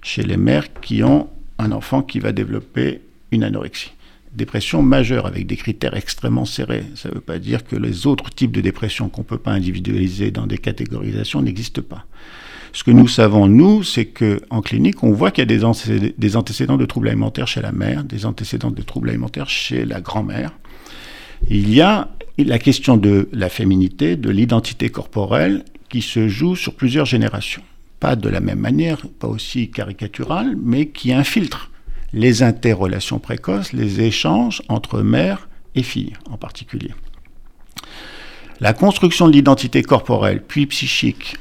[0.03, 3.01] chez les mères qui ont un enfant qui va développer
[3.33, 3.93] une anorexie.
[4.33, 6.85] Dépression majeure avec des critères extrêmement serrés.
[6.97, 9.53] Ça ne veut pas dire que les autres types de dépression qu'on ne peut pas
[9.53, 12.05] individualiser dans des catégorisations n'existent pas.
[12.73, 16.77] Ce que nous savons, nous, c'est qu'en clinique, on voit qu'il y a des, antécédents
[16.77, 20.51] de troubles alimentaires chez la mère, des antécédents de troubles alimentaires chez la grand-mère.
[21.51, 26.75] Il y a la question de la féminité, de l'identité corporelle qui se joue sur
[26.75, 27.63] plusieurs générations.
[28.01, 31.71] Pas de la même manière, pas aussi caricaturale, mais qui infiltre
[32.13, 36.93] les interrelations précoces, les échanges entre mère et fille en particulier.
[38.61, 41.37] La construction de l'identité corporelle puis psychique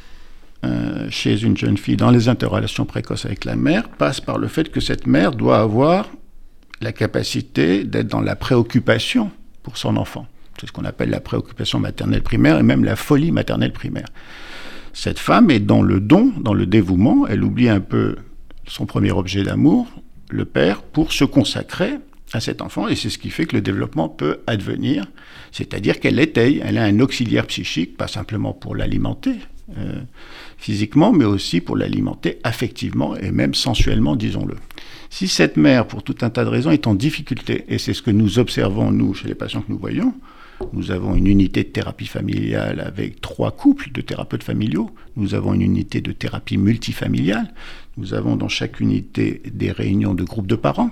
[0.66, 4.48] euh, chez une jeune fille dans les interrelations précoces avec la mère passe par le
[4.48, 6.10] fait que cette mère doit avoir
[6.82, 9.32] la capacité d'être dans la préoccupation
[9.64, 10.28] pour son enfant.
[10.60, 14.08] C'est ce qu'on appelle la préoccupation maternelle primaire et même la folie maternelle primaire.
[14.94, 18.16] Cette femme est dans le don, dans le dévouement, elle oublie un peu
[18.68, 19.88] son premier objet d'amour,
[20.30, 21.98] le père, pour se consacrer
[22.32, 25.06] à cet enfant, et c'est ce qui fait que le développement peut advenir,
[25.52, 29.36] c'est-à-dire qu'elle étaye, elle a un auxiliaire psychique, pas simplement pour l'alimenter
[29.78, 30.02] euh,
[30.64, 34.56] physiquement, mais aussi pour l'alimenter affectivement et même sensuellement, disons-le.
[35.10, 38.02] Si cette mère, pour tout un tas de raisons, est en difficulté, et c'est ce
[38.02, 40.14] que nous observons, nous, chez les patients que nous voyons,
[40.72, 44.90] nous avons une unité de thérapie familiale avec trois couples de thérapeutes familiaux.
[45.18, 47.54] Nous avons une unité de thérapie multifamiliale.
[47.98, 50.92] Nous avons dans chaque unité des réunions de groupes de parents.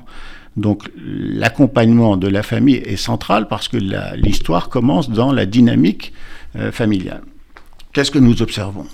[0.58, 3.78] Donc l'accompagnement de la famille est central parce que
[4.18, 6.12] l'histoire commence dans la dynamique
[6.58, 7.22] euh, familiale.
[7.94, 8.88] Qu'est-ce que nous observons?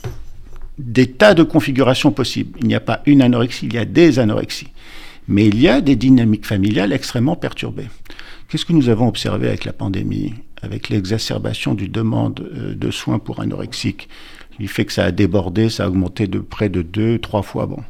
[0.78, 2.58] Des tas de configurations possibles.
[2.62, 4.72] Il n'y a pas une anorexie, il y a des anorexies.
[5.28, 7.88] Mais il y a des dynamiques familiales extrêmement perturbées.
[8.48, 13.20] Qu'est-ce que nous avons observé avec la pandémie, avec l'exacerbation du demande euh, de soins
[13.20, 14.08] pour anorexiques
[14.60, 17.66] Il fait que ça a débordé, ça a augmenté de près de deux, trois fois?
[17.66, 17.84] Bon,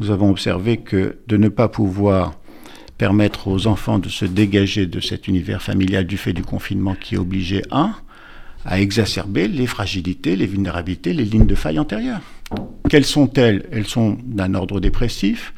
[0.00, 2.32] nous avons observé que de ne pas pouvoir
[2.98, 7.16] permettre aux enfants de se dégager de cet univers familial du fait du confinement qui
[7.16, 7.94] obligeait un
[8.64, 12.20] à exacerber les fragilités, les vulnérabilités, les lignes de faille antérieures.
[12.88, 13.66] Quelles sont-elles?
[13.72, 15.54] Elles sont d'un ordre dépressif,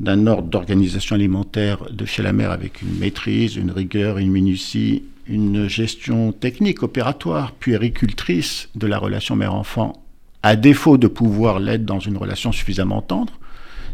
[0.00, 5.04] d'un ordre d'organisation alimentaire de chez la mère avec une maîtrise, une rigueur, une minutie,
[5.26, 10.04] une gestion technique, opératoire, puéricultrice de la relation mère-enfant,
[10.42, 13.32] à défaut de pouvoir l'être dans une relation suffisamment tendre,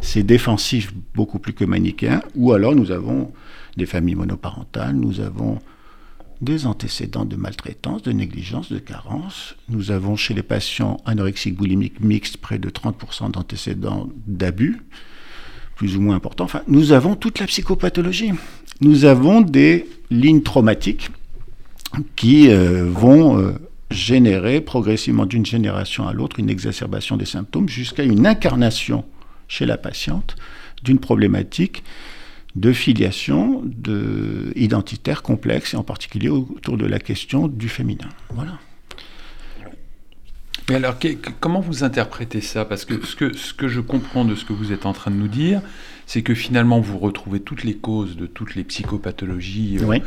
[0.01, 3.33] c'est défensif beaucoup plus que manichéen, ou alors nous avons
[3.77, 5.59] des familles monoparentales, nous avons
[6.41, 9.57] des antécédents de maltraitance, de négligence, de carence.
[9.69, 14.81] Nous avons chez les patients anorexiques boulimiques mixtes près de 30% d'antécédents d'abus
[15.77, 16.45] plus ou moins important.
[16.45, 18.33] Enfin, nous avons toute la psychopathologie.
[18.83, 21.11] Nous avons des lignes traumatiques
[22.17, 23.53] qui euh, vont euh,
[23.91, 29.05] générer progressivement d'une génération à l'autre une exacerbation des symptômes jusqu'à une incarnation
[29.49, 30.37] chez la patiente
[30.85, 31.83] d'une problématique
[32.57, 38.09] de filiation de identitaire complexe et en particulier autour de la question du féminin.
[38.31, 38.59] Voilà.
[40.69, 40.97] Mais alors,
[41.41, 42.65] comment vous interprétez ça?
[42.65, 45.11] Parce que ce, que ce que je comprends de ce que vous êtes en train
[45.11, 45.63] de nous dire,
[46.07, 49.79] c'est que finalement, vous retrouvez toutes les causes de toutes les psychopathologies.
[49.81, 50.03] Euh, oui.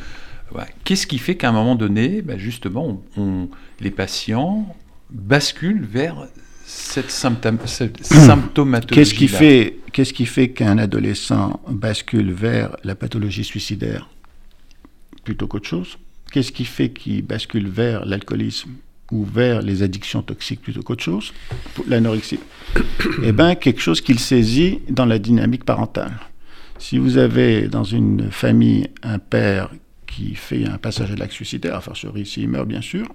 [0.84, 4.74] Qu'est-ce qui fait qu'à un moment donné, bah, justement, on, les patients
[5.10, 6.28] basculent vers
[6.66, 8.06] cette, symptomatologie
[8.88, 14.10] Qu'est-ce qui fait, qu'est-ce qui fait qu'un adolescent bascule vers la pathologie suicidaire
[15.24, 15.98] plutôt qu'autre chose?
[16.32, 18.72] Qu'est-ce qui fait qu'il bascule vers l'alcoolisme
[19.12, 21.34] ou vers les addictions toxiques plutôt qu'autre chose,
[21.88, 22.40] l'anorexie.
[23.24, 26.14] Eh bien, quelque chose qu'il saisit dans la dynamique parentale.
[26.80, 29.70] Si vous avez dans une famille un père
[30.08, 33.06] qui fait un passage à l'acte suicidaire, enfin, fortiori s'il meurt bien sûr,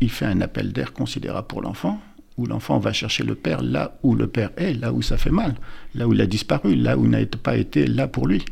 [0.00, 2.00] il fait un appel d'air considérable pour l'enfant,
[2.38, 5.30] où l'enfant va chercher le père là où le père est, là où ça fait
[5.30, 5.56] mal,
[5.94, 8.44] là où il a disparu, là où il n'a pas été là pour lui.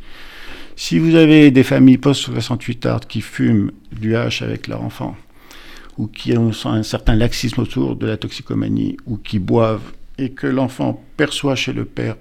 [0.74, 5.16] Si vous avez des familles post-68 art qui fument du H avec leur enfant,
[5.96, 10.46] ou qui ont un certain laxisme autour de la toxicomanie, ou qui boivent, et que
[10.46, 12.16] l'enfant perçoit chez le père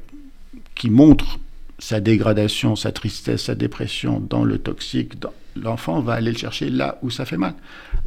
[0.75, 1.39] qui montre
[1.79, 5.13] sa dégradation, sa tristesse, sa dépression dans le toxique,
[5.55, 7.55] l'enfant va aller le chercher là où ça fait mal.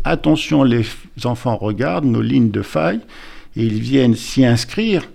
[0.05, 0.87] Attention, les
[1.25, 3.01] enfants regardent nos lignes de faille
[3.57, 5.09] et ils viennent s'y inscrire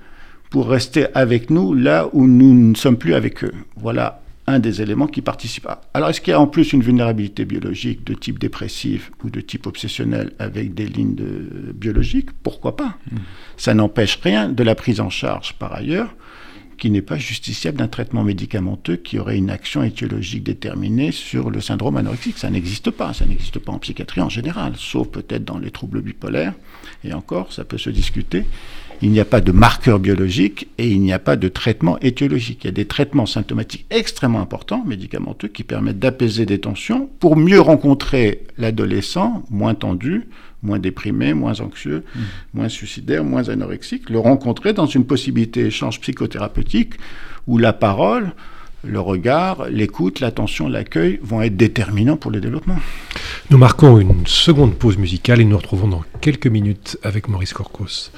[0.50, 3.54] pour rester avec nous là où nous ne sommes plus avec eux.
[3.76, 5.70] Voilà un des éléments qui participent.
[5.94, 9.40] Alors, est-ce qu'il y a en plus une vulnérabilité biologique de type dépressif ou de
[9.40, 11.72] type obsessionnel avec des lignes de...
[11.74, 12.30] biologiques?
[12.44, 12.98] Pourquoi pas?
[13.10, 13.18] Mmh.
[13.58, 16.14] Ça n'empêche rien de la prise en charge, par ailleurs,
[16.78, 21.62] qui n'est pas justiciable d'un traitement médicamenteux qui aurait une action étiologique déterminée sur le
[21.62, 22.38] syndrome anorexique.
[22.38, 23.14] Ça n'existe pas.
[23.14, 26.54] Ça n'existe pas en psychiatrie en général, sauf peut-être dans les troubles bipolaires.
[27.04, 28.46] Et encore, ça peut se discuter
[29.04, 32.64] il n'y a pas de marqueur biologique et il n'y a pas de traitement étiologique.
[32.64, 37.36] Il y a des traitements symptomatiques extrêmement importants, médicamenteux, qui permettent d'apaiser des tensions pour
[37.36, 40.30] mieux rencontrer l'adolescent moins tendu,
[40.64, 42.20] moins déprimé, moins anxieux, mmh.
[42.54, 46.94] moins suicidaire, moins anorexique, le rencontrer dans une possibilité d'échange psychothérapeutique
[47.48, 48.32] où la parole,
[48.84, 52.78] le regard, l'écoute, l'attention, l'accueil vont être déterminants pour le développement.
[53.50, 57.54] Nous marquons une seconde pause musicale et nous nous retrouvons dans quelques minutes avec Maurice
[57.54, 58.12] Corcos.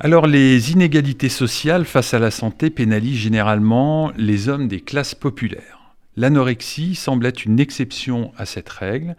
[0.00, 5.96] Alors les inégalités sociales face à la santé pénalisent généralement les hommes des classes populaires.
[6.16, 9.16] L'anorexie semble être une exception à cette règle.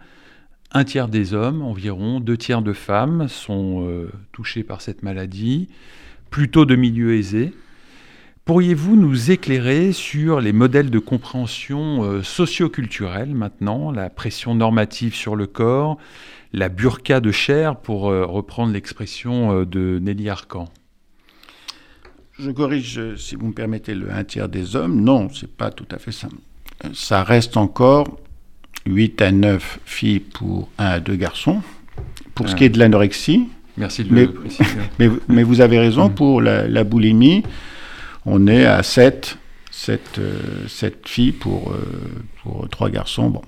[0.72, 5.68] Un tiers des hommes, environ deux tiers de femmes, sont euh, touchés par cette maladie,
[6.30, 7.52] plutôt de milieux aisés.
[8.44, 15.36] Pourriez-vous nous éclairer sur les modèles de compréhension euh, socioculturelle maintenant, la pression normative sur
[15.36, 15.98] le corps,
[16.52, 20.68] la burqa de chair, pour euh, reprendre l'expression de Nelly Arcan?
[22.38, 25.00] Je corrige, si vous me permettez, le un tiers des hommes.
[25.02, 26.28] Non, c'est pas tout à fait ça.
[26.94, 28.18] Ça reste encore
[28.86, 31.60] 8 à 9 filles pour 1 à 2 garçons.
[32.34, 33.48] Pour ce qui est de l'anorexie.
[33.76, 34.64] Merci de le préciser.
[35.28, 36.14] Mais, vous avez raison, mm.
[36.14, 37.42] pour la, boulimie,
[38.26, 39.38] on est à 7,
[39.70, 40.20] 7,
[40.68, 41.76] 7 filles pour, euh,
[42.42, 43.42] pour 3 garçons.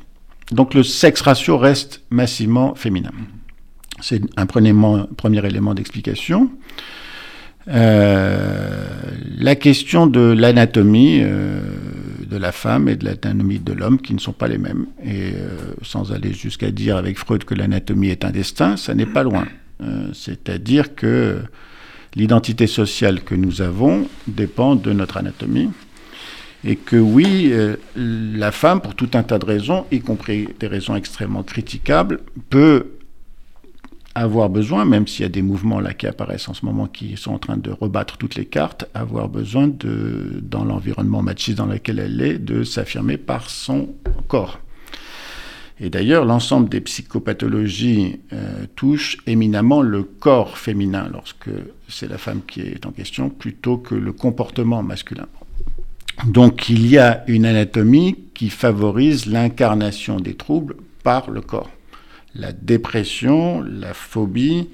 [0.51, 3.11] Donc le sexe ratio reste massivement féminin.
[4.01, 4.75] C'est un premier,
[5.47, 6.51] élément d'explication.
[7.69, 8.89] Euh,
[9.39, 11.61] la question de l'anatomie euh,
[12.29, 14.87] de la femme et de l'anatomie de l'homme qui ne sont pas les mêmes.
[15.05, 19.07] Et euh, sans aller jusqu'à dire avec Freud que l'anatomie est un destin, ça n'est
[19.07, 19.47] pas loin.
[20.13, 21.41] C'est-à-dire que
[22.15, 25.71] l'identité sociale que nous avons dépend de notre anatomie.
[26.65, 27.53] Et que oui,
[27.97, 32.87] la femme, pour tout un tas de raisons, y compris des raisons extrêmement critiquables, peut
[34.15, 37.17] avoir besoin, même s'il y a des mouvements là qui apparaissent en ce moment qui
[37.17, 41.67] sont en train de rebattre toutes les cartes, avoir besoin de, dans l'environnement machiste dans
[41.67, 43.89] lequel elle est, de s'affirmer par son
[44.29, 44.61] corps.
[45.81, 51.51] Et d'ailleurs, l'ensemble des psychopathologies euh, touchent éminemment le corps féminin lorsque
[51.89, 55.27] c'est la femme qui est en question, plutôt que le comportement masculin.
[56.27, 61.71] Donc il y a une anatomie qui favorise l'incarnation des troubles par le corps.
[62.35, 64.69] La dépression, la phobie,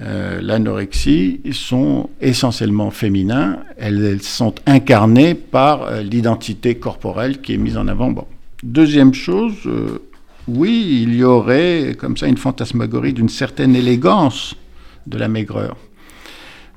[0.00, 3.58] euh, l'anorexie sont essentiellement féminins.
[3.76, 8.26] Elles, sont incarnées par euh, l'identité corporelle qui est mise en avant.
[8.62, 9.98] Deuxième chose, euh,
[10.50, 14.54] oui, il y aurait comme ça une fantasmagorie d'une certaine élégance
[15.06, 15.76] de la maigreur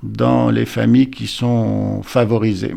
[0.02, 2.76] dans les familles qui sont favorisées.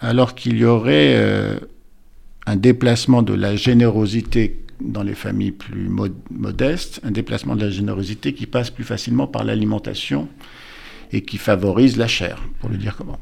[0.00, 1.58] alors qu'il y aurait
[2.46, 5.88] un déplacement de la générosité dans les familles plus
[6.30, 10.28] modestes, un déplacement de la générosité qui passe plus facilement par l'alimentation
[11.12, 13.18] et qui favorise la chair, pour le dire comment.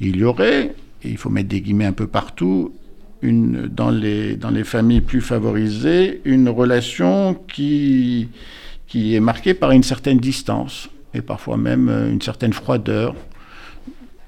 [0.00, 2.74] Il y aurait, et il faut mettre des guillemets un peu partout,
[3.22, 8.28] dans, les, dans les familles plus favorisées, une relation qui,
[8.86, 13.14] qui est marquée par une certaine distance et parfois même euh, une certaine froideur,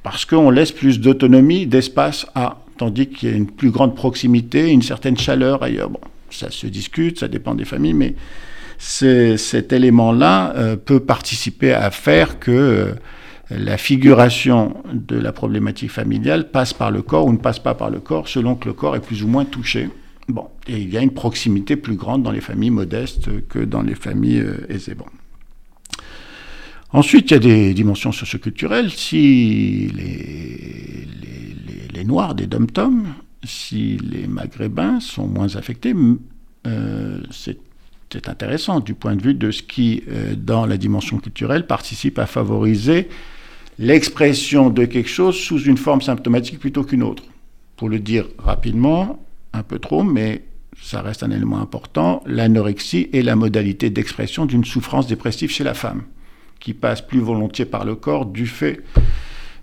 [0.03, 4.71] parce qu'on laisse plus d'autonomie, d'espace à, tandis qu'il y a une plus grande proximité,
[4.71, 5.91] une certaine chaleur ailleurs.
[5.91, 8.15] Bon, ça se discute, ça dépend des familles, mais
[8.79, 12.93] cet élément-là euh, peut participer à faire que euh,
[13.51, 17.91] la figuration de la problématique familiale passe par le corps ou ne passe pas par
[17.91, 19.89] le corps, selon que le corps est plus ou moins touché.
[20.29, 23.83] Bon, et il y a une proximité plus grande dans les familles modestes que dans
[23.83, 24.97] les familles euh, aisées.
[26.93, 28.91] Ensuite, il y a des dimensions socioculturelles.
[28.91, 33.05] Si les, les, les Noirs des dom-toms
[33.45, 35.95] si les Maghrébins sont moins affectés,
[36.67, 41.67] euh, c'est intéressant du point de vue de ce qui, euh, dans la dimension culturelle,
[41.67, 43.09] participe à favoriser
[43.81, 47.25] l'expression de quelque chose sous une forme symptomatique plutôt qu'une autre.
[47.77, 49.25] Pour le dire rapidement,
[49.55, 50.43] un peu trop, mais
[50.81, 55.73] ça reste un élément important, l'anorexie est la modalité d'expression d'une souffrance dépressive chez la
[55.73, 56.03] femme,
[56.61, 58.83] qui passe plus volontiers par le corps du fait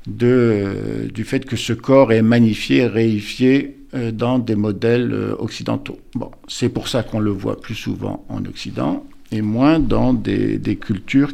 [0.09, 5.99] que ce corps est magnifié, réifié euh, dans des modèles euh, occidentaux.
[6.47, 10.75] C'est pour ça qu'on le voit plus souvent en Occident et moins dans des, des
[10.75, 11.31] cultures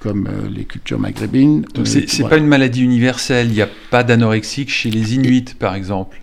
[0.00, 1.62] comme euh, les cultures maghrébines.
[1.74, 5.54] Donc c'est n'est pas une maladie universelle, il n'y a pas d'anorexique chez les Inuits
[5.58, 6.20] par exemple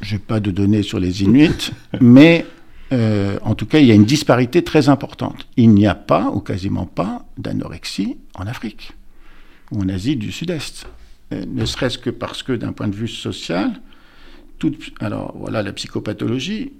[0.00, 2.46] Je n'ai pas de données sur les Inuits, mais
[3.42, 5.48] en tout cas il y a une disparité très importante.
[5.56, 8.92] Il n'y a pas ou quasiment pas d'anorexie en Afrique
[9.72, 10.86] ou en Asie du Sud-Est.
[11.32, 13.72] Euh, ne serait-ce que parce que d'un point de vue social,
[15.00, 16.72] alors voilà la psychopathologie.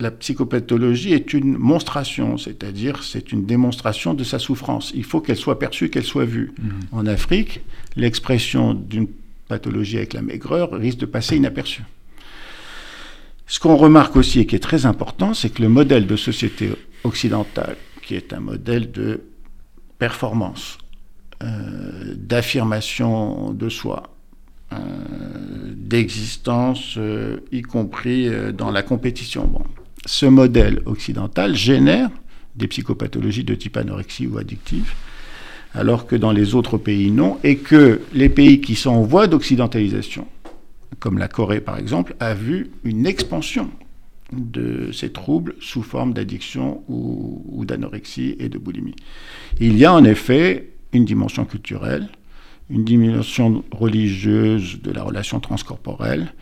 [0.00, 4.92] La psychopathologie est une monstration, c'est-à-dire c'est une démonstration de sa souffrance.
[4.94, 6.52] Il faut qu'elle soit perçue, qu'elle soit vue.
[6.58, 6.68] Mmh.
[6.92, 7.60] En Afrique,
[7.96, 9.08] l'expression d'une
[9.46, 11.82] pathologie avec la maigreur risque de passer inaperçue.
[13.46, 16.70] Ce qu'on remarque aussi et qui est très important, c'est que le modèle de société
[17.04, 19.20] occidentale, qui est un modèle de
[19.98, 20.78] performance,
[21.42, 24.14] euh, d'affirmation de soi,
[24.72, 24.76] euh,
[25.74, 29.46] d'existence, euh, y compris dans la compétition.
[29.46, 29.64] Bon.
[30.06, 32.10] Ce modèle occidental génère
[32.56, 34.92] des psychopathologies de type anorexie ou addictive,
[35.74, 39.26] alors que dans les autres pays non, et que les pays qui sont en voie
[39.26, 40.26] d'occidentalisation,
[40.98, 43.70] comme la Corée par exemple, a vu une expansion
[44.32, 48.96] de ces troubles sous forme d'addiction ou, ou d'anorexie et de boulimie.
[49.58, 52.08] Il y a en effet une dimension culturelle,
[52.68, 56.32] une dimension religieuse de la relation transcorporelle,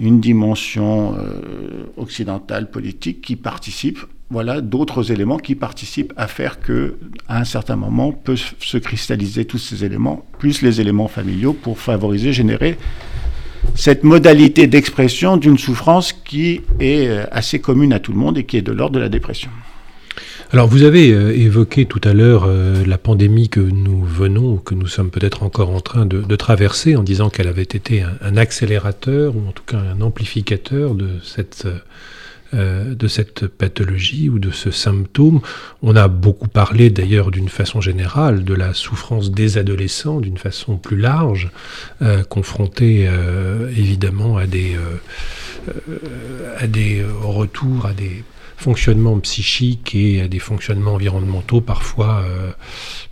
[0.00, 3.98] une dimension euh, occidentale politique qui participe,
[4.30, 6.96] voilà, d'autres éléments qui participent à faire que,
[7.28, 11.78] à un certain moment, peuvent se cristalliser tous ces éléments, plus les éléments familiaux, pour
[11.78, 12.78] favoriser, générer
[13.74, 18.44] cette modalité d'expression d'une souffrance qui est euh, assez commune à tout le monde et
[18.44, 19.50] qui est de l'ordre de la dépression.
[20.52, 24.74] Alors vous avez euh, évoqué tout à l'heure euh, la pandémie que nous venons, que
[24.74, 29.36] nous sommes peut-être encore en train de, traverser, en disant qu'elle avait été un, accélérateur,
[29.36, 31.68] ou en tout cas un amplificateur de cette,
[32.52, 35.40] euh, de cette pathologie ou de ce symptôme.
[35.82, 40.78] On a beaucoup parlé d'ailleurs d'une façon générale de la souffrance des adolescents, d'une façon
[40.78, 41.52] plus large,
[42.28, 43.08] confrontés
[43.70, 44.76] évidemment à des,
[46.58, 48.24] à des retours, à des
[48.60, 52.50] fonctionnement psychique et des fonctionnements environnementaux parfois euh,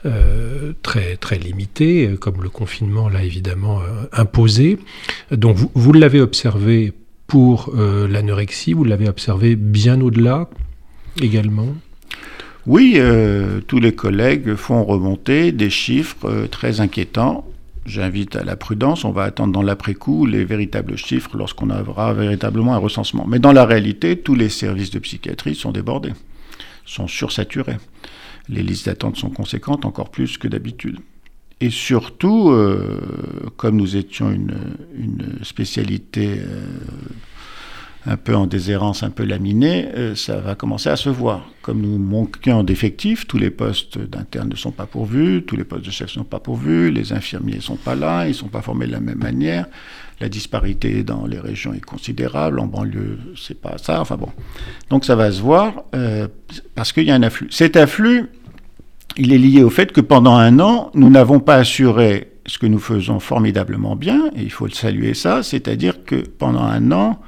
[0.05, 4.79] euh, très, limités, comme le confinement l'a évidemment euh, imposé.
[5.31, 6.93] Donc vous, vous l'avez observé
[7.27, 10.49] pour l'anorexie, vous l'avez observé bien au-delà
[11.21, 11.75] également?
[12.67, 12.99] Oui,
[13.67, 17.47] tous les collègues font remonter des chiffres très inquiétants
[17.89, 22.75] J'invite à la prudence, on va attendre dans l'après-coup les véritables chiffres lorsqu'on aura véritablement
[22.75, 23.25] un recensement.
[23.27, 26.13] Mais dans la réalité, tous les services de psychiatrie sont débordés,
[26.85, 27.79] sont sursaturés.
[28.51, 30.99] Les listes d'attente sont conséquentes, encore plus que d'habitude.
[31.61, 33.01] Et surtout, euh,
[33.57, 36.67] comme nous étions une, spécialité euh,
[38.09, 41.47] un peu en déshérence, un peu laminée, euh, ça va commencer à se voir.
[41.61, 45.85] Comme nous manquons d'effectifs, tous les postes d'internes ne sont pas pourvus, tous les postes
[45.85, 48.49] de chef ne sont pas pourvus, les infirmiers ne sont pas là, ils ne sont
[48.49, 49.67] pas formés de la même manière.
[50.21, 54.01] La disparité dans les régions est considérable, en banlieue, c'est pas ça.
[54.01, 54.31] Enfin bon.
[54.89, 55.85] Donc ça va se voir
[56.75, 57.49] parce qu'il y a un afflux.
[57.51, 58.31] Cet afflux,
[59.17, 62.67] il est lié au fait que pendant un an, nous n'avons pas assuré ce que
[62.67, 67.21] nous faisons formidablement bien, et il faut le saluer ça, c'est-à-dire que pendant un an,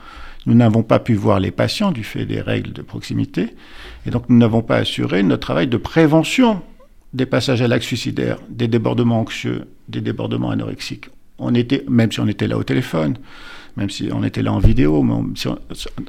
[0.47, 3.55] nous n'avons pas pu voir les patients du fait des règles de proximité,
[4.07, 6.63] et donc nous n'avons pas assuré notre travail de prévention
[7.13, 11.09] des passages à l'acte suicidaire, des débordements anxieux, des débordements anorexiques.
[11.39, 13.17] On était, même si on était là au téléphone,
[13.77, 15.05] même si on était là en vidéo,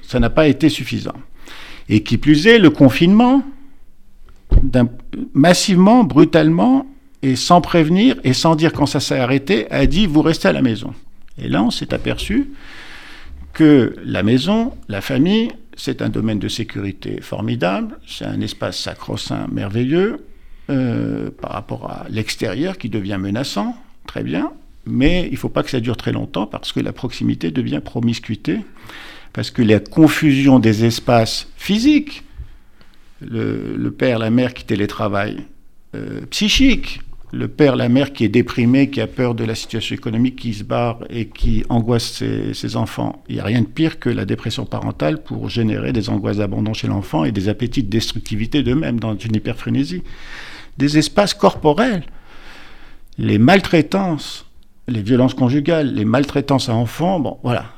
[0.04, 1.16] ça n'a pas été suffisant.
[1.90, 3.44] Et qui plus est, le confinement,
[5.34, 6.86] massivement, brutalement,
[7.24, 10.54] et sans prévenir et sans dire quand ça s'est arrêté, a dit vous restez à
[10.54, 10.94] la maison.
[11.38, 12.50] Et là, on s'est aperçu
[13.54, 19.48] que la maison, la famille, c'est un domaine de sécurité formidable, c'est un espace sacro-saint
[19.52, 20.26] merveilleux
[20.70, 23.76] euh, par rapport à l'extérieur qui devient menaçant,
[24.08, 24.52] très bien,
[24.86, 27.82] mais il ne faut pas que ça dure très longtemps parce que la proximité devient
[27.84, 28.60] promiscuité,
[29.34, 32.24] parce que la confusion des espaces physiques,
[33.22, 35.46] le, père, la mère qui télétravaille,
[35.96, 39.96] euh, psychique, le père, la mère qui est déprimé, qui a peur de la situation
[39.96, 42.24] économique, qui se barre et qui angoisse
[42.54, 43.24] ses, enfants.
[43.30, 46.74] Il n'y a rien de pire que la dépression parentale pour générer des angoisses d'abandon
[46.74, 50.04] chez l'enfant et des appétits de destructivité d'eux-mêmes dans une hyperfrénésie.
[50.78, 52.04] Des espaces corporels,
[53.18, 54.46] les maltraitances,
[54.88, 57.74] les violences conjugales, les maltraitances à enfants, bon, voilà.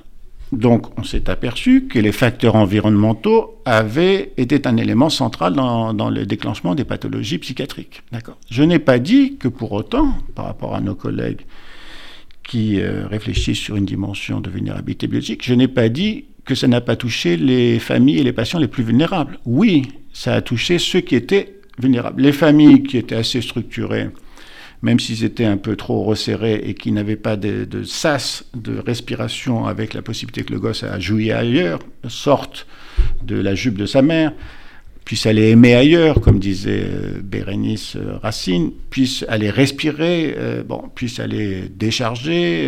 [0.57, 6.25] Donc on s'est aperçu que les facteurs environnementaux avaient été un élément central dans, le
[6.25, 8.03] déclenchement des pathologies psychiatriques.
[8.11, 8.37] D'accord.
[8.49, 11.41] Je n'ai pas dit que pour autant, par rapport à nos collègues
[12.43, 16.67] qui euh, réfléchissent sur une dimension de vulnérabilité biologique, je n'ai pas dit que ça
[16.67, 19.39] n'a pas touché les familles et les patients les plus vulnérables.
[19.45, 22.21] Oui, ça a touché ceux qui étaient vulnérables.
[22.21, 24.09] Les familles qui étaient assez structurées,
[24.83, 29.65] même s'ils étaient un peu trop resserrés et qu'ils n'avaient pas de, sas de respiration
[29.65, 31.79] avec la possibilité que le gosse a joué ailleurs,
[32.09, 32.67] sorte
[33.23, 34.33] de la jupe de sa mère,
[35.05, 40.83] puisse aller aimer ailleurs, comme disait euh, Bérénice euh, Racine, puisse aller respirer, euh, bon,
[40.93, 42.67] puisse aller décharger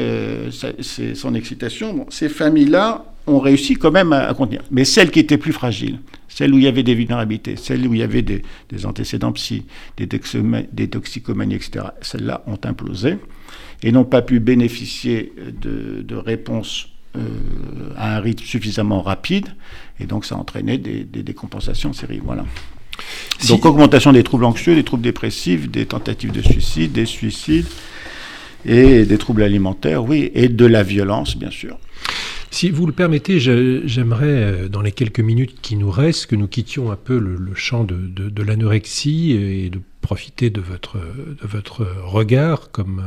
[0.51, 2.07] son excitation.
[2.09, 4.61] ces familles-là ont réussi quand même à, contenir.
[4.71, 7.93] Mais celles qui étaient plus fragiles, celles où il y avait des vulnérabilités, celles où
[7.93, 8.41] il y avait des,
[8.86, 9.65] antécédents psy,
[9.97, 10.07] des,
[10.71, 13.17] des toxicomanies, etc., celles-là ont implosé
[13.84, 17.21] et n'ont pas pu bénéficier de, réponses euh,
[17.97, 19.47] à un rythme suffisamment rapide,
[19.99, 22.19] et donc ça a entraîné des, décompensations en série.
[22.23, 22.45] Voilà.
[23.47, 27.67] Donc augmentation des troubles anxieux, des troubles dépressifs, des tentatives de suicide, des suicides
[28.65, 31.78] et des troubles alimentaires, oui, et de la violence, bien sûr.
[32.56, 36.47] Si vous le permettez, j'aimerais, euh, dans les quelques minutes qui nous restent, que nous
[36.47, 42.72] quittions un peu le, champ de, l'anorexie et de profiter de votre, de votre regard
[42.72, 43.03] comme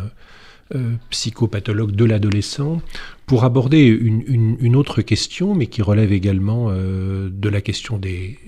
[0.74, 2.82] euh, psychopathologue de l'adolescent
[3.24, 8.38] pour aborder une, autre question, mais qui relève également euh, de la question des,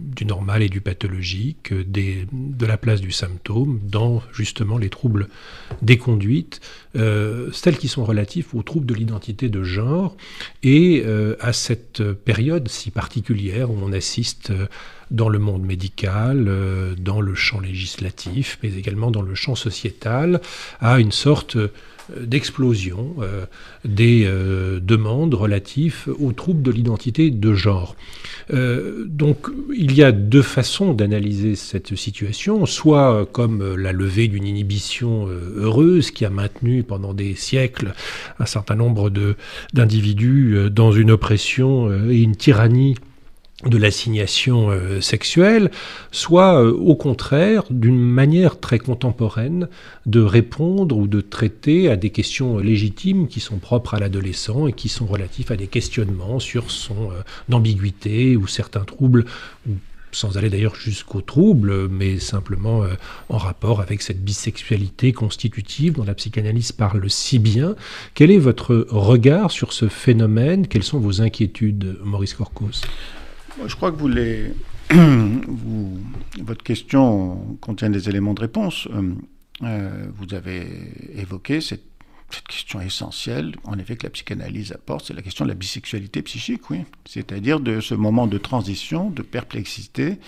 [0.00, 5.28] du normal et du pathologique, des, de la place du symptôme dans justement les troubles
[5.82, 6.60] des conduites,
[6.96, 10.16] euh, celles qui sont relatives aux troubles de l'identité de genre
[10.62, 14.66] et euh, à cette période si particulière où on assiste euh,
[15.10, 16.50] dans le monde médical,
[16.98, 20.42] dans le champ législatif, mais également dans le champ sociétal,
[20.80, 21.56] à une sorte
[22.16, 23.16] d'explosion
[23.84, 24.24] des
[24.80, 27.96] demandes relatives aux troubles de l'identité de genre.
[28.52, 34.46] Euh, donc il y a deux façons d'analyser cette situation, soit comme la levée d'une
[34.46, 37.92] inhibition euh, heureuse qui a maintenu pendant des siècles
[38.38, 39.10] un certain nombre
[39.72, 42.94] d'individus euh, dans une oppression et une tyrannie
[43.64, 45.72] de l'assignation euh, sexuelle,
[46.12, 49.68] soit euh, au contraire d'une manière très contemporaine
[50.06, 54.72] de répondre ou de traiter à des questions légitimes qui sont propres à l'adolescent et
[54.72, 59.24] qui sont relatifs à des questionnements sur son euh, ambiguïté ou certains troubles
[60.10, 62.82] sans aller d'ailleurs jusqu'aux troubles, mais simplement
[63.28, 67.76] en rapport avec cette bisexualité constitutive dont la psychanalyse parle si bien.
[68.14, 70.66] Quel est votre regard sur ce phénomène?
[70.66, 72.80] Quelles sont vos inquiétudes, Maurice Corcos?
[73.66, 74.52] Je crois que
[76.42, 78.88] votre question contient des éléments de réponse.
[78.92, 79.14] Euh,
[79.62, 80.66] euh, vous avez
[81.14, 81.84] évoqué cette,
[82.46, 86.68] question essentielle, en effet, que la psychanalyse apporte, c'est la question de la bisexualité psychique,
[86.68, 86.84] oui.
[87.06, 90.18] C'est-à-dire de ce moment de transition, de perplexité,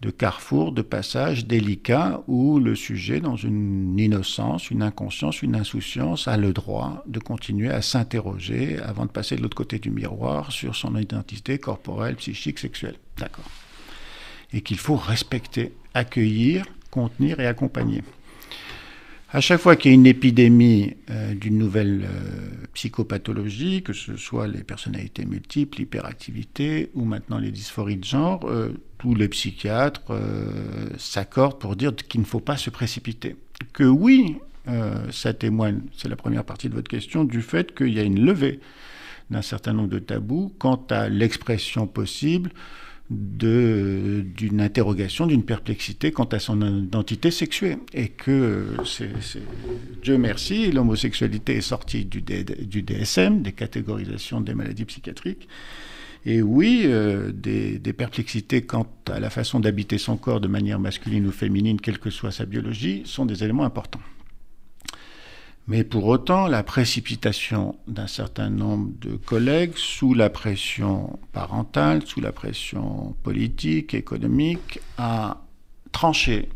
[0.00, 6.28] de carrefour, de passage délicat où le sujet, dans une innocence, une inconscience, une insouciance,
[6.28, 10.52] a le droit de continuer à s'interroger avant de passer de l'autre côté du miroir
[10.52, 12.96] sur son identité corporelle, psychique, sexuelle.
[13.16, 13.50] D'accord.
[14.52, 18.02] Et qu'il faut respecter, accueillir, contenir et accompagner.
[19.30, 24.16] À chaque fois qu'il y a une épidémie euh, d'une nouvelle euh, psychopathologie, que ce
[24.16, 30.18] soit les personnalités multiples, l'hyperactivité ou maintenant les dysphories de genre, euh, tous les psychiatres
[30.96, 33.36] s'accordent pour dire qu'il ne faut pas se précipiter.
[33.72, 34.38] Que oui,
[35.12, 38.24] ça témoigne, c'est la première partie de votre question, du fait qu'il y a une
[38.24, 38.58] levée
[39.30, 42.50] d'un certain nombre de tabous quant à l'expression possible
[43.10, 47.78] d'une interrogation, d'une perplexité quant à son identité sexuée.
[47.94, 48.74] Et que,
[50.02, 55.48] Dieu merci, l'homosexualité est sortie du, DSM, des catégorisations des maladies psychiatriques.
[56.26, 61.26] Et oui, euh, des, perplexités quant à la façon d'habiter son corps de manière masculine
[61.26, 64.00] ou féminine, quelle que soit sa biologie, sont des éléments importants.
[65.68, 72.22] Mais pour autant, la précipitation d'un certain nombre de collègues sous la pression parentale, sous
[72.22, 75.42] la pression politique, économique, a
[75.92, 76.48] tranché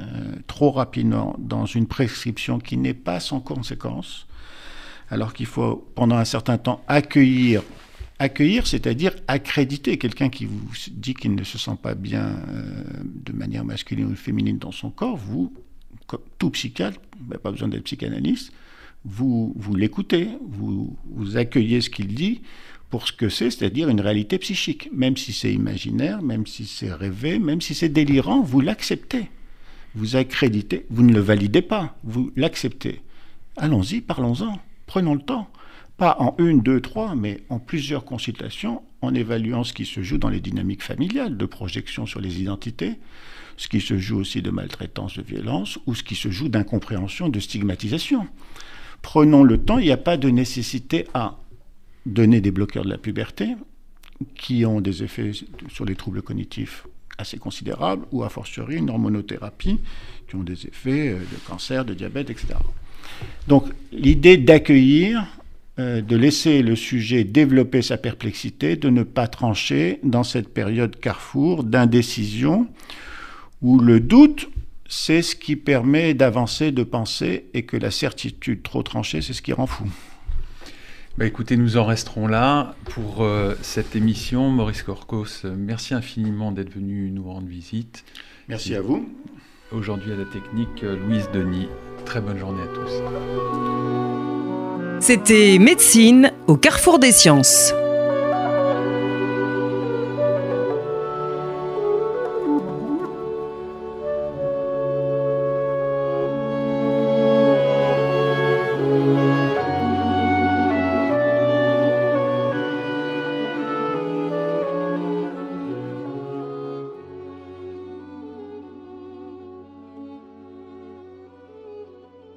[0.00, 0.04] euh,
[0.46, 4.26] trop rapidement dans une prescription qui n'est pas sans conséquence,
[5.10, 7.62] alors qu'il faut pendant un certain temps accueillir,
[8.18, 10.62] accueillir, c'est-à-dire accréditer quelqu'un qui vous
[10.92, 14.88] dit qu'il ne se sent pas bien euh, de manière masculine ou féminine dans son
[14.88, 15.52] corps, vous
[16.38, 16.98] tout psychiatre,
[17.42, 18.52] pas besoin d'être psychanalyste,
[19.04, 22.42] vous, vous l'écoutez, vous, vous accueillez ce qu'il dit
[22.90, 24.90] pour ce que c'est, c'est-à-dire une réalité psychique.
[24.92, 29.30] Même si c'est imaginaire, même si c'est rêvé, même si c'est délirant, vous l'acceptez.
[29.94, 33.00] Vous accréditez, vous ne le validez pas, vous l'acceptez.
[33.56, 35.48] Allons-y, parlons-en, prenons le temps.
[35.96, 40.18] Pas en une, deux, trois, mais en plusieurs consultations, en évaluant ce qui se joue
[40.18, 42.94] dans les dynamiques familiales, de projection sur les identités,
[43.60, 47.28] ce qui se joue aussi de maltraitance, de violence, ou ce qui se joue d'incompréhension,
[47.28, 48.26] de stigmatisation.
[49.02, 51.36] Prenons le temps, il n'y a pas de nécessité à
[52.06, 53.48] donner des bloqueurs de la puberté,
[54.34, 55.32] qui ont des effets
[55.68, 56.86] sur les troubles cognitifs
[57.18, 59.78] assez considérables, ou a fortiori une hormonothérapie,
[60.26, 62.54] qui ont des effets euh, de cancer, de diabète, etc.
[63.46, 65.26] Donc l'idée d'accueillir,
[65.78, 70.98] euh, de laisser le sujet développer sa perplexité, de ne pas trancher dans cette période
[70.98, 72.66] carrefour d'indécision
[73.62, 74.48] où le doute,
[74.88, 79.42] c'est ce qui permet d'avancer, de penser, et que la certitude trop tranchée, c'est ce
[79.42, 79.84] qui rend fou.
[81.18, 84.48] Bah écoutez, nous en resterons là pour euh, cette émission.
[84.50, 88.04] Maurice Corcos, merci infiniment d'être venu nous rendre visite.
[88.48, 89.08] Merci à vous.
[89.72, 91.68] Aujourd'hui à la technique, Louise Denis.
[92.04, 92.90] Très bonne journée à tous.
[95.00, 97.72] C'était Médecine au carrefour des sciences.